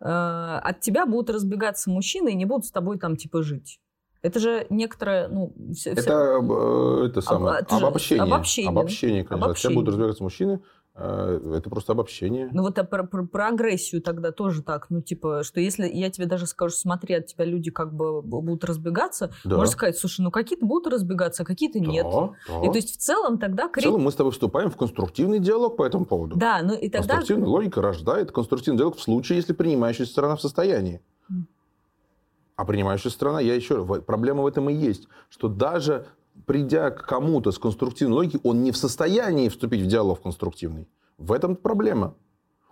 [0.00, 3.80] от тебя будут разбегаться мужчины и не будут с тобой там, типа, жить.
[4.22, 5.54] Это же некоторое, ну...
[5.74, 7.04] Все, это, все...
[7.06, 8.22] это самое, Об, это обобщение.
[8.24, 8.68] Обобщение.
[8.68, 9.46] Обобщение, конечно.
[9.46, 9.52] Обобщение.
[9.52, 10.58] От тебя будут разбираться мужчины, э,
[10.94, 12.50] это просто обобщение.
[12.52, 14.90] Ну вот а про, про, про агрессию тогда тоже так.
[14.90, 18.64] Ну типа, что если я тебе даже скажу, смотри, от тебя люди как бы будут
[18.64, 19.56] разбегаться, да.
[19.56, 22.06] можно сказать, слушай, ну какие-то будут разбегаться, а какие-то нет.
[22.10, 22.32] Да.
[22.64, 23.68] И то есть в целом тогда...
[23.68, 26.36] В целом мы с тобой вступаем в конструктивный диалог по этому поводу.
[26.36, 27.14] Да, ну и тогда...
[27.14, 31.00] Конструктивная логика рождает конструктивный диалог в случае, если принимающая сторона в состоянии.
[32.56, 36.04] А принимающая сторона, я еще проблема в этом и есть, что даже
[36.46, 40.88] придя к кому-то с конструктивной логикой, он не в состоянии вступить в диалог конструктивный.
[41.18, 42.14] В этом проблема.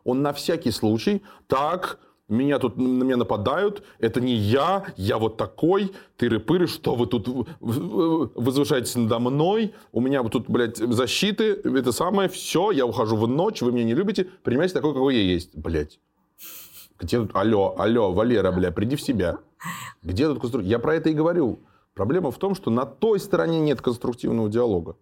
[0.04, 1.98] Он на всякий случай, так,
[2.28, 7.28] меня тут на меня нападают, это не я, я вот такой, тыры-пыры, что вы тут
[7.60, 13.62] возвышаетесь надо мной, у меня тут, блядь, защиты, это самое, все, я ухожу в ночь,
[13.62, 15.98] вы меня не любите, принимайте такой, какой я есть, блядь.
[16.98, 19.38] Где тут, алло, алло, Валера, бля, приди в себя.
[20.02, 20.70] Где тут конструктив?
[20.70, 21.60] Я про это и говорю.
[21.98, 24.94] Проблема в том, что на той стороне нет конструктивного диалога.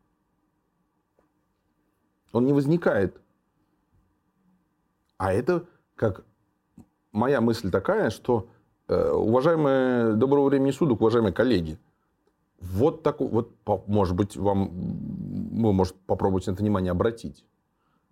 [2.33, 3.21] Он не возникает.
[5.19, 6.25] А это как
[7.13, 8.49] моя мысль такая, что
[8.89, 11.79] э, уважаемые доброго времени суток, уважаемые коллеги,
[12.61, 13.53] вот такой, вот,
[13.87, 17.45] может быть, вам, вы, может, попробуйте на это внимание обратить,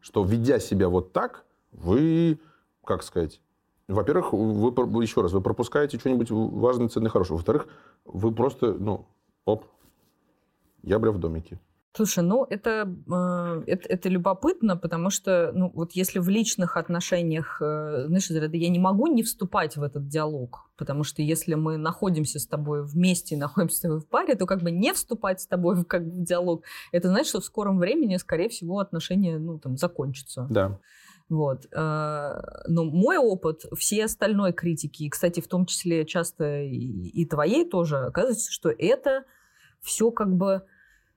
[0.01, 2.39] что, ведя себя вот так, вы,
[2.85, 3.41] как сказать,
[3.89, 7.37] во-первых, вы, еще раз, вы пропускаете что-нибудь важное, ценное, хорошее.
[7.37, 7.68] Во-вторых,
[8.05, 9.07] вы просто, ну,
[9.45, 9.66] оп,
[10.82, 11.61] я, бля, в домике.
[11.97, 17.59] Слушай, ну это, э, это, это любопытно, потому что, ну вот если в личных отношениях,
[17.61, 22.41] э, знаешь, я не могу не вступать в этот диалог, потому что если мы находимся
[22.41, 25.76] с тобой вместе, находимся с тобой в паре, то как бы не вступать с тобой
[25.80, 29.61] в, как бы, в диалог, это значит, что в скором времени, скорее всего, отношения, ну
[29.61, 30.49] там, закончатся.
[30.51, 30.80] Да.
[31.29, 31.66] Вот.
[31.72, 37.99] Э, но мой опыт, все остальной критики, кстати, в том числе часто и твоей тоже,
[37.99, 39.25] оказывается, что это
[39.81, 40.62] все как бы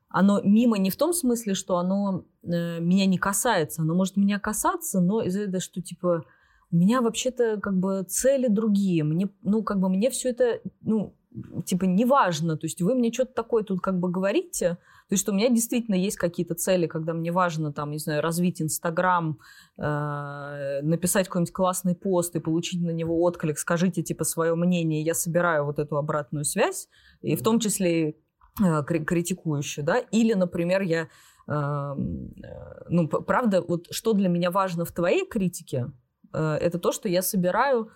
[0.09, 4.39] оно мимо не в том смысле, что оно э, меня не касается, оно может меня
[4.39, 6.23] касаться, но из-за этого, что типа
[6.71, 11.16] у меня вообще-то как бы цели другие, мне, ну как бы мне все это, ну
[11.65, 14.77] типа неважно, то есть вы мне что-то такое тут как бы говорите,
[15.07, 18.21] то есть, что у меня действительно есть какие-то цели, когда мне важно, там, не знаю,
[18.21, 19.39] развить Инстаграм,
[19.77, 25.13] э, написать какой-нибудь классный пост и получить на него отклик, скажите, типа, свое мнение, я
[25.13, 26.89] собираю вот эту обратную связь,
[27.21, 28.15] и в том числе
[28.61, 31.07] э, критикующую, да, или, например, я,
[31.47, 31.93] э,
[32.89, 35.89] ну, правда, вот что для меня важно в твоей критике,
[36.33, 37.91] э, это то, что я собираю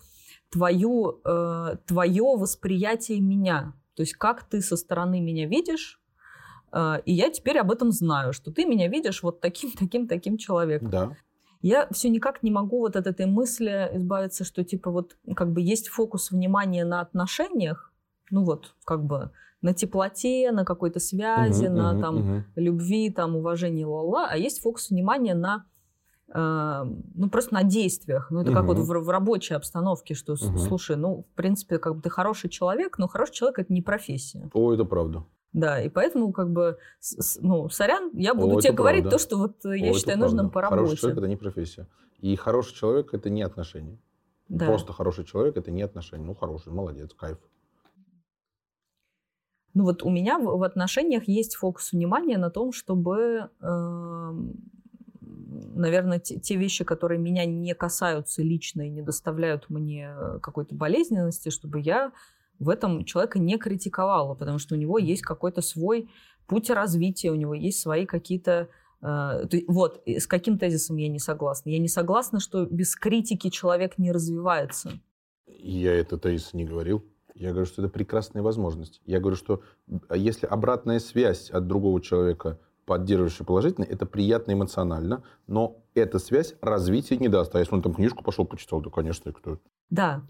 [0.52, 6.02] твою, э, твое восприятие меня, то есть как ты со стороны меня видишь,
[6.72, 10.38] а, и я теперь об этом знаю, что ты меня видишь вот таким, таким, таким
[10.38, 10.90] человеком.
[10.90, 11.12] Да.
[11.62, 15.62] Я все никак не могу вот от этой мысли избавиться, что типа вот как бы
[15.62, 17.94] есть фокус внимания на отношениях,
[18.32, 19.32] ну вот как бы
[19.62, 22.44] на теплоте, на какой-то связи, угу, на угу, там угу.
[22.56, 25.62] любви, там уважении, ла-ла, а есть фокус внимания на э,
[26.34, 28.58] ну просто на действиях, ну это угу.
[28.58, 30.58] как вот в, в рабочей обстановке, что угу.
[30.58, 34.50] слушай, ну в принципе как бы ты хороший человек, но хороший человек это не профессия.
[34.54, 35.26] О, это правда.
[35.54, 36.78] Да, и поэтому, как бы,
[37.42, 39.18] ну, сорян, я буду О, тебе говорить правда.
[39.18, 40.82] то, что вот я О, считаю нужным по работе.
[40.82, 41.88] Хороший человек– это не профессия.
[42.20, 43.98] И хороший человек– это не отношения.
[44.48, 44.68] Да.
[44.68, 46.24] Просто хороший человек– это не отношения.
[46.24, 47.38] Ну, хороший, молодец, кайф.
[49.74, 54.32] Ну вот у меня в, в отношениях есть фокус внимания на том, чтобы, э,
[55.74, 61.50] наверное, те, те вещи, которые меня не касаются лично и не доставляют мне какой-то болезненности,
[61.50, 62.12] чтобы я
[62.60, 66.10] в этом человека не критиковала, потому что у него есть какой-то свой
[66.48, 68.70] путь развития, у него есть свои какие-то...
[69.02, 71.70] Э, вот, с каким тезисом я не согласна?
[71.70, 74.92] Я не согласна, что без критики человек не развивается.
[75.48, 77.04] Я этот тезис не говорил.
[77.34, 79.02] Я говорю, что это прекрасная возможность.
[79.06, 79.64] Я говорю, что
[80.08, 86.56] а если обратная связь от другого человека поддерживающая положительно, это приятно эмоционально, но эта связь
[86.62, 87.56] развития не даст.
[87.56, 89.60] А если он там книжку пошел, почитал, то, конечно, кто...
[89.90, 90.24] Да.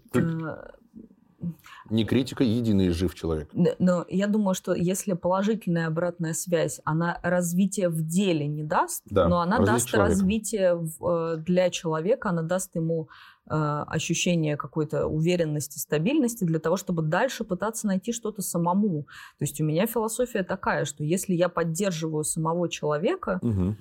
[1.90, 3.50] Не критика, единый жив человек.
[3.52, 9.26] Но я думаю, что если положительная обратная связь, она развитие в деле не даст, да,
[9.26, 10.10] но она даст человека.
[10.10, 17.02] развитие э, для человека, она даст ему Э, ощущение какой-то уверенности, стабильности для того, чтобы
[17.02, 19.02] дальше пытаться найти что-то самому.
[19.38, 23.76] То есть у меня философия такая, что если я поддерживаю самого человека угу.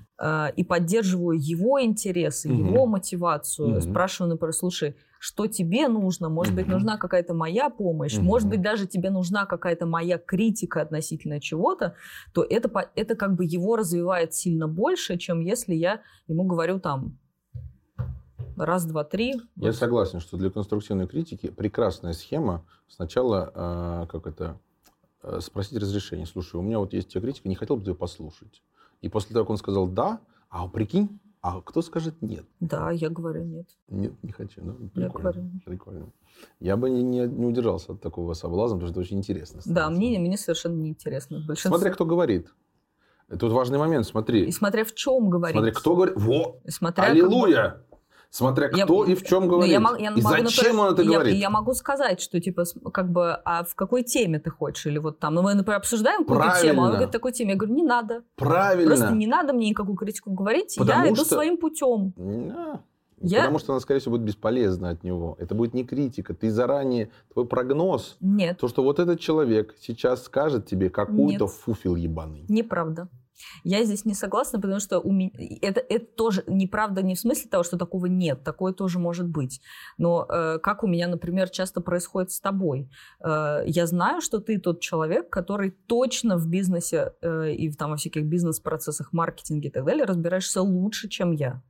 [0.55, 2.63] и поддерживаю его интересы, угу.
[2.63, 3.81] его мотивацию, угу.
[3.81, 8.87] спрашиваю, например, слушай, что тебе нужно, может быть, нужна какая-то моя помощь, может быть, даже
[8.87, 11.93] тебе нужна какая-то моя критика относительно чего-то,
[12.33, 17.19] то это, это как бы его развивает сильно больше, чем если я ему говорю там,
[18.57, 19.41] раз, два, три.
[19.55, 24.59] Я согласен, что для конструктивной критики прекрасная схема сначала, э, как это,
[25.23, 26.25] э, спросить разрешение.
[26.25, 28.61] Слушай, у меня вот есть тебе критика, не хотел бы ты ее послушать.
[29.01, 32.45] И после того, как он сказал «да», а прикинь, а кто скажет нет?
[32.59, 33.67] Да, я говорю нет.
[33.87, 34.61] Нет, не хочу.
[34.63, 34.99] Ну, прикольно.
[35.01, 35.51] Я говорю.
[35.65, 36.11] Прикольно.
[36.59, 39.61] Я бы не, не, не удержался от такого соблазна, потому что это очень интересно.
[39.65, 41.39] Да, мне, мне совершенно неинтересно.
[41.39, 41.77] Большинство...
[41.77, 42.53] Смотря кто говорит.
[43.39, 44.45] Тут важный момент, смотри.
[44.45, 45.55] И смотря в чем говорить.
[45.55, 46.15] Смотря кто говорит.
[46.17, 46.59] Во!
[46.67, 47.69] Смотря Аллилуйя!
[47.89, 47.90] Как
[48.31, 49.73] Смотря кто я, и в чем говорит.
[49.73, 51.35] Я, я и зачем он это я, говорит.
[51.35, 52.63] Я могу сказать, что, типа,
[52.93, 54.85] как бы, а в какой теме ты хочешь?
[54.85, 57.51] Или вот там, ну, мы, например, обсуждаем какую-то тему, а он говорит, такой теме.
[57.51, 58.23] Я говорю, не надо.
[58.37, 58.95] Правильно.
[58.95, 61.23] Просто не надо мне никакую критику говорить, Потому я что...
[61.23, 62.13] иду своим путем.
[62.15, 62.79] Да.
[63.21, 63.39] Я...
[63.41, 65.35] Потому что она, скорее всего, будет бесполезна от него.
[65.37, 66.33] Это будет не критика.
[66.33, 68.57] Ты заранее, твой прогноз, Нет.
[68.59, 72.45] то, что вот этот человек сейчас скажет тебе какую-то фуфел ебаный.
[72.47, 73.09] Неправда.
[73.63, 75.31] Я здесь не согласна, потому что у меня,
[75.61, 79.61] это, это тоже неправда не в смысле того, что такого нет, такое тоже может быть.
[79.97, 82.89] Но э, как у меня, например, часто происходит с тобой.
[83.23, 87.91] Э, я знаю, что ты тот человек, который точно в бизнесе э, и в, там,
[87.91, 91.61] во всяких бизнес-процессах, маркетинге и так далее разбираешься лучше, чем я.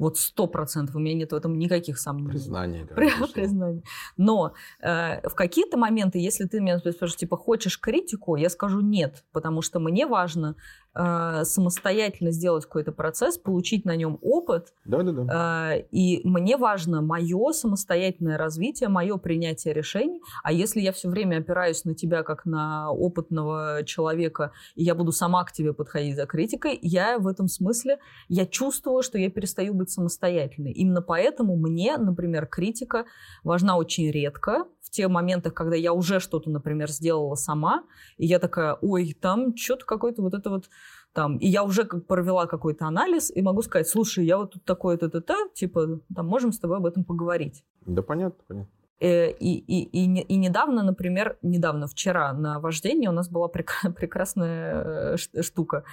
[0.00, 0.96] Вот сто процентов.
[0.96, 2.30] У меня нет в этом никаких сомнений.
[2.30, 2.86] Признание.
[3.34, 3.82] Признание.
[4.16, 9.24] Но э, в какие-то моменты, если ты меня спрашиваешь, типа, хочешь критику, я скажу нет,
[9.30, 10.56] потому что мне важно
[10.94, 14.72] э, самостоятельно сделать какой-то процесс, получить на нем опыт.
[14.84, 15.74] Да, да, да.
[15.74, 20.20] Э, и мне важно мое самостоятельное развитие, мое принятие решений.
[20.42, 25.12] А если я все время опираюсь на тебя как на опытного человека, и я буду
[25.12, 29.74] сама к тебе подходить за критикой, я в этом смысле, я чувствую, что я перестаю
[29.74, 30.72] быть самостоятельной.
[30.72, 33.04] Именно поэтому мне, например, критика
[33.44, 37.84] важна очень редко, в тех моментах, когда я уже что-то, например, сделала сама,
[38.18, 40.68] и я такая, ой, там что-то какое-то вот это вот
[41.12, 44.64] там, и я уже как провела какой-то анализ, и могу сказать, слушай, я вот тут
[44.64, 47.64] такое-то, то то типа, там, можем с тобой об этом поговорить.
[47.86, 48.72] Да, понятно, понятно.
[49.00, 55.14] Э, и, и, и, и недавно, например, недавно, вчера на вождении у нас была прекрасная
[55.14, 55.84] э, штука.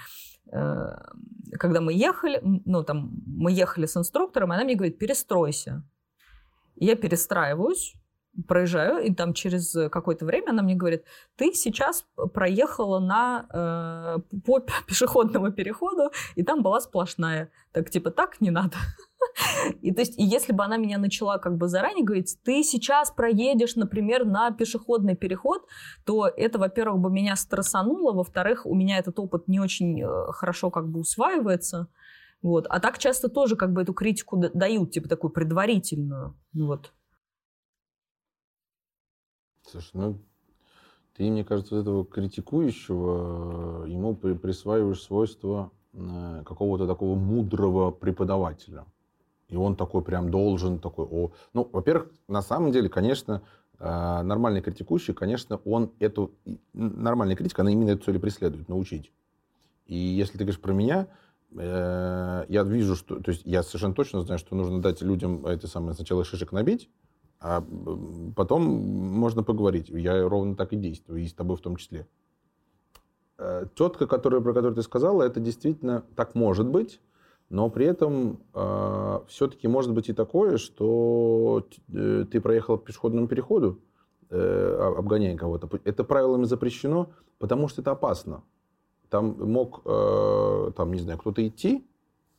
[0.52, 0.96] Э,
[1.58, 5.84] когда мы ехали, ну, там, мы ехали с инструктором, и она мне говорит, перестройся.
[6.76, 7.94] Я перестраиваюсь,
[8.46, 11.04] проезжаю, и там через какое-то время она мне говорит,
[11.36, 17.50] ты сейчас проехала на, э, по пешеходному переходу, и там была сплошная.
[17.72, 18.76] Так типа, так не надо.
[19.82, 23.76] И то есть, если бы она меня начала как бы заранее говорить, ты сейчас проедешь,
[23.76, 25.66] например, на пешеходный переход,
[26.04, 30.70] то это, во-первых, бы меня стрессануло, во-вторых, у меня этот опыт не очень э, хорошо
[30.70, 31.88] как бы усваивается.
[32.42, 32.66] Вот.
[32.68, 36.36] А так часто тоже как бы эту критику дают, типа такую предварительную.
[36.54, 36.92] Вот.
[39.70, 40.18] Слушай, ну,
[41.14, 48.86] ты, мне кажется, этого критикующего, э, ему присваиваешь свойства э, какого-то такого мудрого преподавателя.
[49.48, 51.32] И он такой прям должен, такой, о...
[51.52, 53.42] Ну, во-первых, на самом деле, конечно,
[53.78, 56.30] э, нормальный критикующий, конечно, он эту...
[56.72, 59.12] Нормальная критика, она именно эту цель преследует, научить.
[59.86, 61.08] И если ты говоришь про меня,
[61.50, 63.20] я вижу, что...
[63.20, 66.90] То есть я совершенно точно знаю, что нужно дать людям это самое сначала шишек набить,
[67.40, 67.64] а
[68.34, 69.88] потом можно поговорить.
[69.88, 72.06] Я ровно так и действую, и с тобой в том числе.
[73.38, 77.00] Э, Тетка, которая, про которую ты сказала, это действительно так может быть,
[77.48, 83.28] но при этом э, все-таки может быть и такое, что э, ты проехал по пешеходному
[83.28, 83.80] переходу,
[84.30, 85.68] э, обгоняя кого-то.
[85.84, 88.42] Это правилами запрещено, потому что это опасно.
[89.08, 91.86] Там мог, э, там, не знаю, кто-то идти,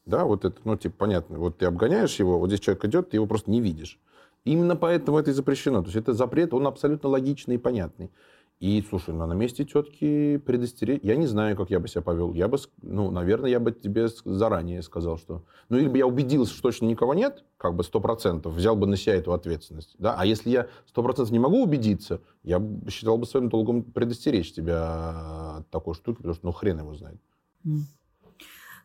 [0.05, 3.17] да, вот это, ну, типа, понятно, вот ты обгоняешь его, вот здесь человек идет, ты
[3.17, 3.99] его просто не видишь.
[4.45, 5.81] Именно поэтому это и запрещено.
[5.81, 8.11] То есть это запрет, он абсолютно логичный и понятный.
[8.59, 10.99] И, слушай, ну, на месте тетки предостеречь...
[11.01, 12.33] Я не знаю, как я бы себя повел.
[12.33, 15.45] Я бы, ну, наверное, я бы тебе заранее сказал, что...
[15.69, 18.85] Ну, или бы я убедился, что точно никого нет, как бы сто процентов, взял бы
[18.85, 19.95] на себя эту ответственность.
[19.97, 20.15] Да?
[20.17, 25.59] А если я сто процентов не могу убедиться, я считал бы своим долгом предостеречь тебя
[25.59, 27.21] от такой штуки, потому что, ну, хрен его знает.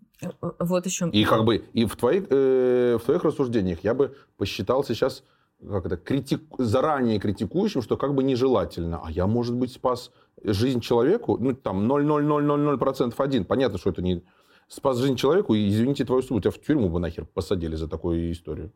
[0.59, 1.09] Вот еще.
[1.11, 5.25] И как бы и в твоих, э, в твоих рассуждениях я бы посчитал сейчас
[5.69, 9.01] как это, критик, заранее критикующим, что как бы нежелательно.
[9.05, 10.11] А я, может быть, спас
[10.43, 13.45] жизнь человеку, ну, там, 0,0000% один.
[13.45, 14.23] Понятно, что это не...
[14.69, 18.33] Спас жизнь человеку, и, извините, твою судьбу, тебя в тюрьму бы нахер посадили за такую
[18.33, 18.73] историю.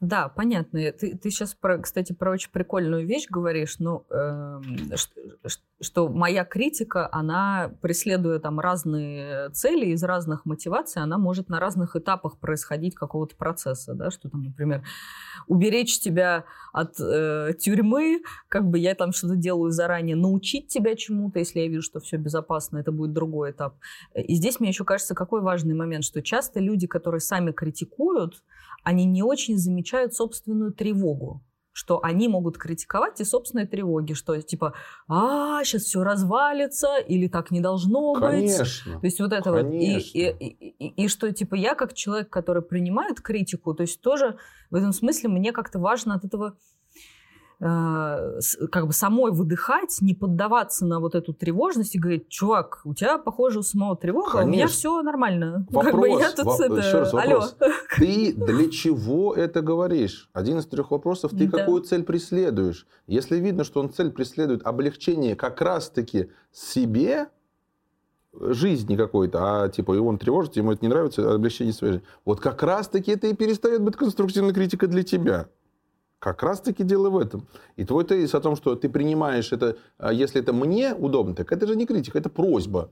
[0.00, 0.78] Да, понятно.
[0.92, 4.60] Ты, ты сейчас, про, кстати, про очень прикольную вещь говоришь, ну, э,
[4.94, 5.20] что,
[5.80, 11.96] что моя критика, она, преследуя там разные цели из разных мотиваций, она может на разных
[11.96, 14.84] этапах происходить какого-то процесса, да, что там, например,
[15.48, 21.40] уберечь тебя от э, тюрьмы, как бы я там что-то делаю заранее, научить тебя чему-то,
[21.40, 23.74] если я вижу, что все безопасно, это будет другой этап.
[24.14, 28.44] И здесь мне еще кажется, какой важный момент, что часто люди, которые сами критикуют,
[28.82, 31.42] они не очень замечают собственную тревогу
[31.78, 34.74] что они могут критиковать и собственные тревоги, что типа,
[35.06, 38.64] а, сейчас все развалится, или так не должно Конечно.
[38.94, 39.00] быть.
[39.00, 39.72] То есть вот это вот.
[39.72, 44.38] И, и, и, и, что типа я как человек, который принимает критику, то есть тоже
[44.70, 46.56] в этом смысле мне как-то важно от этого
[47.60, 53.18] как бы самой выдыхать, не поддаваться на вот эту тревожность и говорить, чувак, у тебя,
[53.18, 54.48] похоже, у самого тревога, Конечно.
[54.48, 55.66] у меня все нормально.
[55.68, 56.74] Вопрос, как бы я тут во- это...
[56.76, 57.56] еще раз вопрос.
[57.58, 57.72] Алло.
[57.96, 60.30] Ты для чего это говоришь?
[60.32, 61.58] Один из трех вопросов, ты да.
[61.58, 62.86] какую цель преследуешь?
[63.08, 67.26] Если видно, что он цель преследует облегчение как раз-таки себе,
[68.40, 72.06] жизни какой-то, а типа и он тревожится, ему это не нравится, облегчение своей жизни.
[72.24, 75.48] Вот как раз-таки это и перестает быть конструктивной критикой для тебя.
[76.18, 77.46] Как раз-таки дело в этом.
[77.76, 81.52] И твой тезис о том, что ты принимаешь это, а если это мне удобно, так
[81.52, 82.90] это же не критика, это просьба.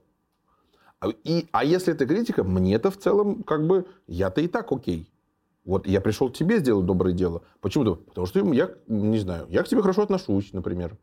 [1.00, 5.10] А, и, а если это критика, мне-то в целом, как бы, я-то и так окей.
[5.64, 7.42] Вот я пришел к тебе сделать доброе дело.
[7.60, 7.96] Почему?
[7.96, 10.96] Потому что я, не знаю, я к тебе хорошо отношусь, например.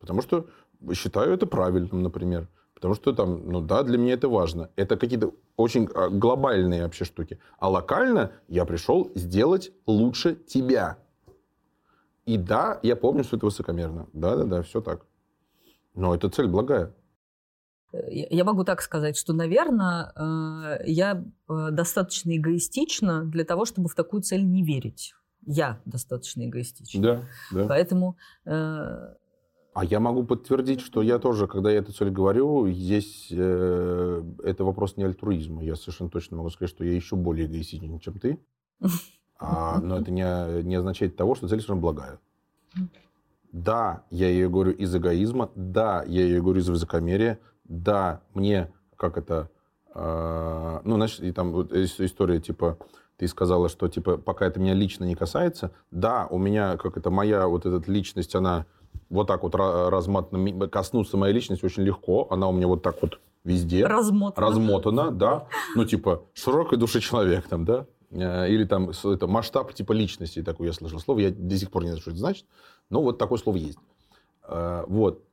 [0.00, 0.46] Потому что
[0.92, 2.48] считаю это правильным, например.
[2.74, 4.70] Потому что там, ну да, для меня это важно.
[4.74, 7.38] Это какие-то очень а, глобальные вообще штуки.
[7.58, 10.98] А локально я пришел сделать лучше тебя.
[12.28, 14.06] И да, я помню, что это высокомерно.
[14.12, 15.06] Да-да-да, все так.
[15.94, 16.94] Но эта цель благая.
[17.90, 23.94] Я могу так сказать, что, наверное, э, я э, достаточно эгоистична для того, чтобы в
[23.94, 25.14] такую цель не верить.
[25.46, 27.02] Я достаточно эгоистична.
[27.02, 27.66] Да, да.
[27.66, 28.18] Поэтому...
[28.44, 29.14] Э,
[29.72, 34.64] а я могу подтвердить, что я тоже, когда я эту цель говорю, здесь э, это
[34.64, 35.64] вопрос не альтруизма.
[35.64, 38.38] Я совершенно точно могу сказать, что я еще более эгоистичен, чем ты.
[39.38, 42.18] А, но это не, не означает того, что цель все равно благая.
[43.52, 49.16] Да, я ее говорю из эгоизма, да, я ее говорю из высокомерия, да, мне, как
[49.16, 49.48] это,
[49.94, 52.76] э, ну, значит, и там вот история, типа,
[53.16, 57.10] ты сказала, что, типа, пока это меня лично не касается, да, у меня, как это,
[57.10, 58.66] моя вот эта личность, она
[59.08, 63.18] вот так вот размотана, коснуться моей личности очень легко, она у меня вот так вот
[63.44, 63.86] везде.
[63.86, 64.46] Размотана.
[64.46, 65.46] Размотана, да.
[65.74, 67.86] Ну, типа, широкой души человек там, да.
[68.10, 71.82] Э, или там это масштаб типа личности, такое я слышал слово, я до сих пор
[71.82, 72.46] не знаю, что это значит,
[72.90, 73.78] но вот такое слово есть.
[74.44, 75.24] Э, вот.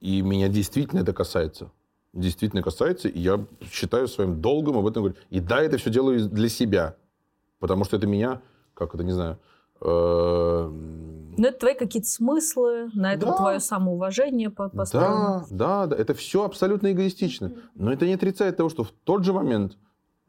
[0.00, 1.70] И меня действительно это касается.
[2.12, 5.22] Действительно касается, и я считаю своим долгом об этом говорить.
[5.30, 6.96] И да, это все делаю для себя,
[7.58, 8.42] потому что это меня,
[8.74, 9.38] как это, не знаю,
[9.84, 13.36] ну, это твои какие-то смыслы, на это да.
[13.36, 15.44] твое самоуважение построено.
[15.50, 17.52] Да, да, да, это все абсолютно эгоистично.
[17.74, 19.76] Но это не отрицает того, что в тот же момент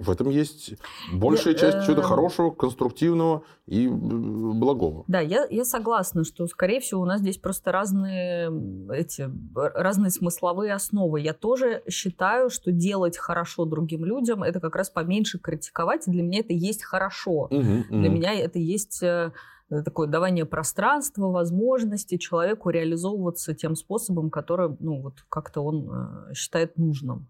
[0.04, 0.74] в этом есть
[1.12, 1.86] большая я, часть э...
[1.86, 5.06] чего-то хорошего, конструктивного и благого.
[5.08, 8.52] Да, я, я согласна, что, скорее всего, у нас здесь просто разные,
[8.94, 11.22] эти, разные смысловые основы.
[11.22, 16.24] Я тоже считаю, что делать хорошо другим людям– это как раз поменьше критиковать, и для
[16.24, 17.48] меня это есть хорошо.
[17.50, 17.86] Угу, угу.
[17.90, 19.32] Для меня это есть э,
[19.70, 26.78] такое давание пространства, возможности человеку реализовываться тем способом, который, ну, вот как-то он э, считает
[26.78, 27.28] нужным.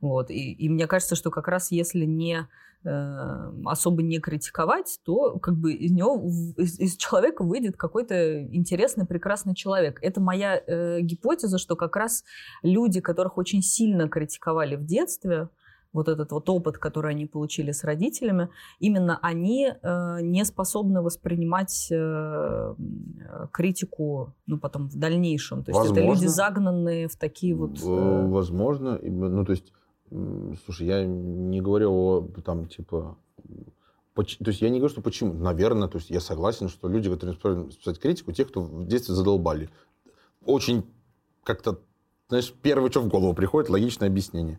[0.00, 0.30] Вот.
[0.30, 2.46] И, и мне кажется, что как раз если не
[2.84, 6.22] э, особо не критиковать, то как бы из него,
[6.56, 9.98] из, из человека выйдет какой-то интересный, прекрасный человек.
[10.02, 12.24] Это моя э, гипотеза, что как раз
[12.62, 15.48] люди, которых очень сильно критиковали в детстве,
[15.96, 21.88] вот этот вот опыт, который они получили с родителями, именно они э, не способны воспринимать
[21.90, 22.74] э,
[23.50, 25.64] критику, ну, потом в дальнейшем.
[25.64, 26.00] То есть Возможно.
[26.00, 27.82] это люди загнанные в такие вот...
[27.82, 28.26] Э...
[28.28, 28.98] Возможно.
[29.02, 29.72] Ну, то есть
[30.64, 33.16] Слушай, я не говорю о там типа
[34.24, 35.34] то есть я не говорю, что почему.
[35.34, 39.14] Наверное, то есть я согласен, что люди, которые способны писать критику, те, кто в детстве
[39.14, 39.68] задолбали.
[40.46, 40.86] Очень
[41.44, 41.80] как-то,
[42.28, 44.58] знаешь, первое, что в голову приходит, логичное объяснение.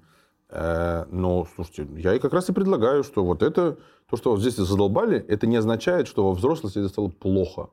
[0.50, 4.42] Э, но, слушайте, я и как раз и предлагаю, что вот это, то, что в
[4.42, 7.70] детстве задолбали, это не означает, что во взрослости это стало плохо.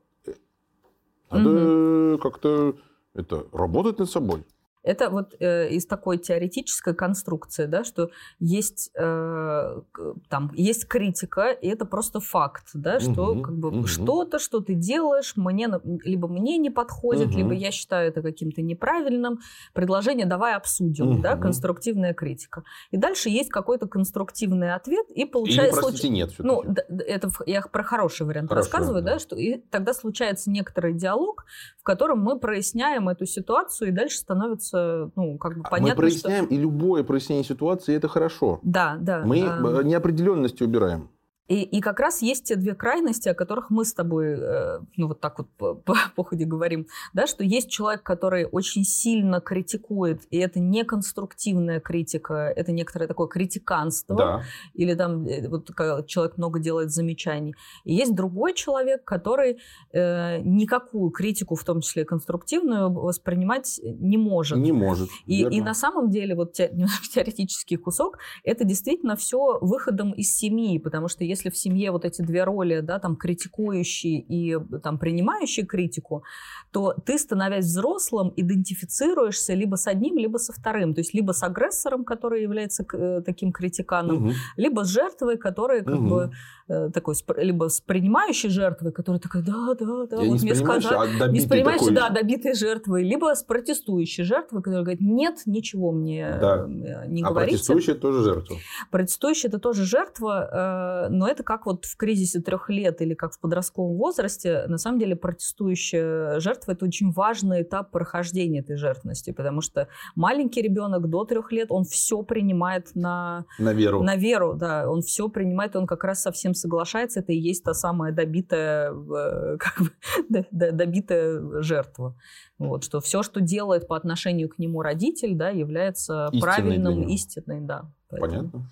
[1.31, 2.19] Надо угу.
[2.19, 2.77] как-то
[3.13, 4.45] это, работать над собой.
[4.85, 9.81] Это вот э, из такой теоретической конструкции, да, что есть э,
[10.29, 13.87] там есть критика, и это просто факт, да, что угу, как бы угу.
[13.87, 15.69] что-то, что ты делаешь, мне
[16.05, 17.39] либо мне не подходит, угу.
[17.39, 19.41] либо я считаю это каким-то неправильным.
[19.73, 21.23] Предложение давай обсудим, угу.
[21.23, 22.63] да, конструктивная критика.
[22.91, 25.77] И дальше есть какой-то конструктивный ответ, и получается...
[25.77, 29.15] Или, простите, нет Ну, это я про хороший вариант хороший, рассказываю, да.
[29.15, 31.45] да, что и тогда случается некоторый диалог,
[31.79, 34.74] в котором мы проясняем эту ситуацию, и дальше становится,
[35.17, 36.55] ну, как бы а понятно, Мы проясняем, что...
[36.55, 38.61] и любое прояснение ситуации– это хорошо.
[38.63, 39.23] Да, да.
[39.25, 39.83] Мы а...
[39.83, 41.09] неопределенности убираем.
[41.49, 45.09] И, и как раз есть те две крайности, о которых мы с тобой, э, ну
[45.09, 49.41] вот так вот по, по, по ходе говорим, да, что есть человек, который очень сильно
[49.41, 54.43] критикует, и это не конструктивная критика, это некоторое такое критиканство, да.
[54.73, 55.71] или там э, вот
[56.07, 57.55] человек много делает замечаний.
[57.85, 59.59] И есть другой человек, который
[59.93, 64.59] э, никакую критику, в том числе конструктивную, воспринимать не может.
[64.59, 65.11] Не может.
[65.27, 66.75] И, и на самом деле вот те,
[67.13, 72.23] теоретический кусок, это действительно все выходом из семьи, потому что если в семье вот эти
[72.23, 76.25] две роли, да, там критикующий и там принимающий критику,
[76.73, 80.95] то ты, становясь взрослым, идентифицируешься либо с одним, либо со вторым.
[80.95, 84.33] То есть либо с агрессором, который является э, таким критиканом, угу.
[84.57, 86.09] либо с жертвой, которая как угу.
[86.09, 86.31] бы
[86.67, 90.55] Э, такой, либо с принимающей жертвой, которая такая, да, да, да, Я вот не мне
[90.55, 91.95] сказали, а не с принимающей, такой...
[91.95, 96.65] да, добитой жертвой, либо с протестующей жертвой, которая говорит, нет, ничего мне да.
[96.65, 97.57] Э, не а говорите.
[97.57, 98.57] протестующая тоже жертва.
[98.91, 103.33] Протестующая это тоже жертва, э, но это как вот в кризисе трех лет или как
[103.33, 109.31] в подростковом возрасте, на самом деле протестующая жертва это очень важный этап прохождения этой жертвности,
[109.31, 113.47] потому что маленький ребенок до трех лет, он все принимает на...
[113.59, 114.03] На веру.
[114.03, 117.73] На веру, да, он все принимает, он как раз совсем соглашается, это и есть та
[117.73, 122.19] самая добитая, э, как бы, добитая жертва.
[122.59, 127.61] Вот, что все, что делает по отношению к нему родитель, да, является Истинной правильным, истинной,
[127.63, 127.91] да.
[128.11, 128.51] Поэтому...
[128.51, 128.69] Понятно.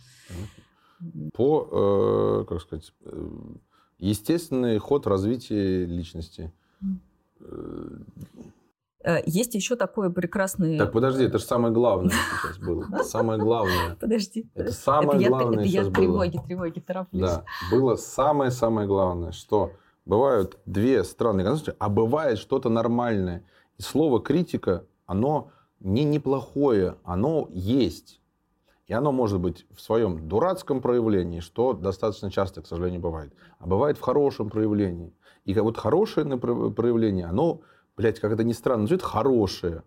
[1.35, 3.29] По, э, как сказать, э,
[3.99, 6.53] естественный ход развития личности.
[9.05, 10.79] Э, есть еще такое прекрасное...
[10.79, 13.03] Так, подожди, это же самое главное сейчас было.
[13.03, 13.97] Самое главное.
[14.01, 14.47] Подожди.
[14.55, 16.47] Это самое это главное я, это сейчас я тревоги, было.
[16.47, 17.23] тревоги, тороплюсь.
[17.23, 19.73] Да, было самое-самое главное, что
[20.05, 23.45] бывают две странные конструкции, а бывает что-то нормальное.
[23.79, 25.51] И слово критика, оно
[25.81, 28.21] не неплохое, оно есть.
[28.93, 33.33] И оно может быть в своем дурацком проявлении, что достаточно часто, к сожалению, бывает.
[33.59, 35.15] А бывает в хорошем проявлении.
[35.47, 37.63] И вот хорошее проявление, оно
[37.97, 39.83] блядь, как это ни странно, звучит хорошее.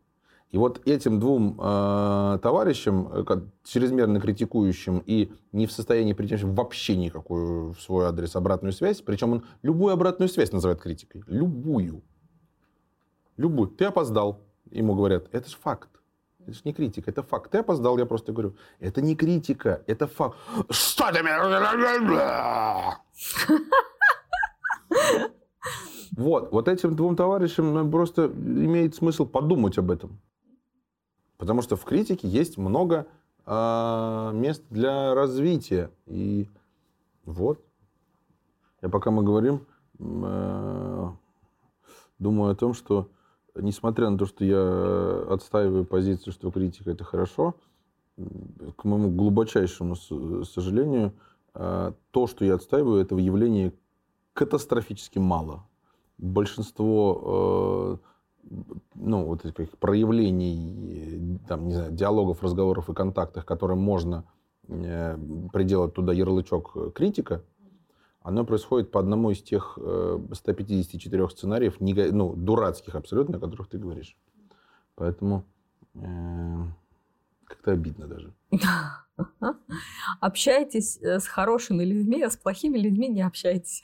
[0.50, 6.96] И вот этим двум э, товарищам, э, чрезмерно критикующим и не в состоянии прийти вообще
[6.96, 11.24] никакую в свой адрес обратную связь, причем он любую обратную связь называет критикой.
[11.28, 12.02] Любую.
[13.38, 13.68] Любую.
[13.68, 14.42] Ты опоздал.
[14.72, 15.90] Ему говорят, это же факт.
[16.46, 17.50] Это же не критика, это факт.
[17.52, 18.56] Ты опоздал, я просто говорю.
[18.80, 20.38] Это не критика, это факт.
[20.70, 23.00] Что ты меня...
[26.16, 30.22] Вот, вот этим двум товарищам ну, просто имеет смысл подумать об этом.
[31.38, 33.06] Потому что в критике есть много
[33.46, 35.92] э, мест для развития.
[36.06, 36.48] И
[37.26, 37.60] вот,
[38.82, 39.66] я пока мы говорим,
[40.00, 41.10] э,
[42.20, 43.10] думаю о том, что
[43.56, 47.56] несмотря на то, что я отстаиваю позицию, что критика это хорошо,
[48.18, 49.96] к моему глубочайшему
[50.46, 51.14] сожалению,
[51.54, 53.74] э, то, что я отстаиваю, этого явления
[54.34, 55.66] катастрофически мало.
[56.18, 58.52] Большинство э,
[58.96, 64.24] ну, вот этих проявлений, там, не знаю, диалогов, разговоров и контактов, которым можно
[64.68, 65.18] э,
[65.52, 67.44] приделать туда ярлычок критика,
[68.26, 74.18] оно происходит по одному из тех 154 сценариев, ну, дурацких абсолютно, о которых ты говоришь.
[74.96, 75.44] Поэтому
[75.94, 76.64] э,
[77.46, 78.34] как-то обидно даже.
[80.22, 83.84] Общайтесь с хорошими людьми, а с плохими людьми не общайтесь.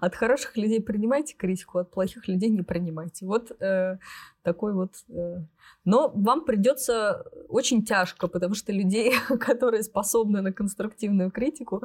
[0.00, 3.26] От хороших людей принимайте критику, от плохих людей не принимайте.
[3.26, 3.98] Вот э,
[4.42, 4.92] такой вот.
[5.08, 5.44] Э.
[5.84, 11.82] Но вам придется очень тяжко, потому что людей, которые способны на конструктивную критику,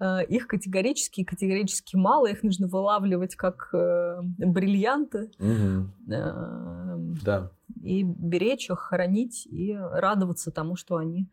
[0.00, 5.30] э, их категорически категорически мало, их нужно вылавливать как э, бриллианты.
[5.38, 6.12] Угу.
[6.12, 7.50] Э, да.
[7.82, 11.28] И беречь их, хранить и радоваться тому, что они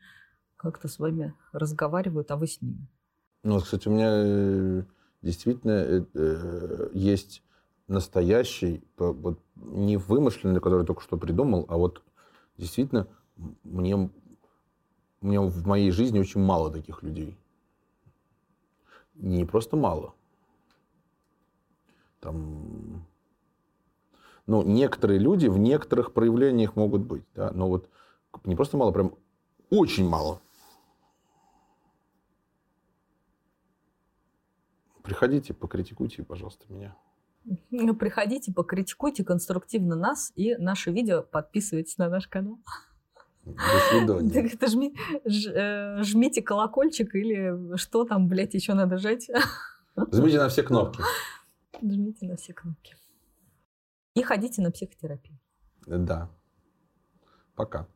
[0.57, 2.88] как-то с вами разговаривают, а вы с ними.
[3.44, 4.84] Ну, кстати, у меня э,
[5.24, 7.41] действительно э, э, есть
[7.88, 12.04] настоящий, вот, не вымышленный, который только что придумал, а вот
[12.58, 13.08] действительно
[13.64, 14.10] мне,
[15.22, 17.38] мне в моей жизни очень мало таких людей.
[19.16, 20.14] Не просто мало.
[22.20, 23.06] Там,
[24.45, 27.90] ну, некоторые люди в некоторых проявлениях могут быть, да, но вот
[28.44, 29.16] не просто мало, прям
[29.70, 30.41] очень мало.
[35.04, 36.96] Приходите, покритикуйте, пожалуйста, меня.
[37.72, 42.60] Ну, приходите, покритикуйте конструктивно нас и наше видео, подписывайтесь на наш канал.
[43.44, 43.60] До
[43.90, 44.30] свидания.
[44.32, 49.30] Так это жми, ж, э, жмите колокольчик или что там, блядь, еще надо жать.
[50.12, 51.04] Жмите на все кнопки.
[51.82, 52.96] Жмите на все кнопки.
[54.16, 55.38] И ходите на психотерапию.
[55.86, 56.30] Да.
[57.56, 57.88] Пока.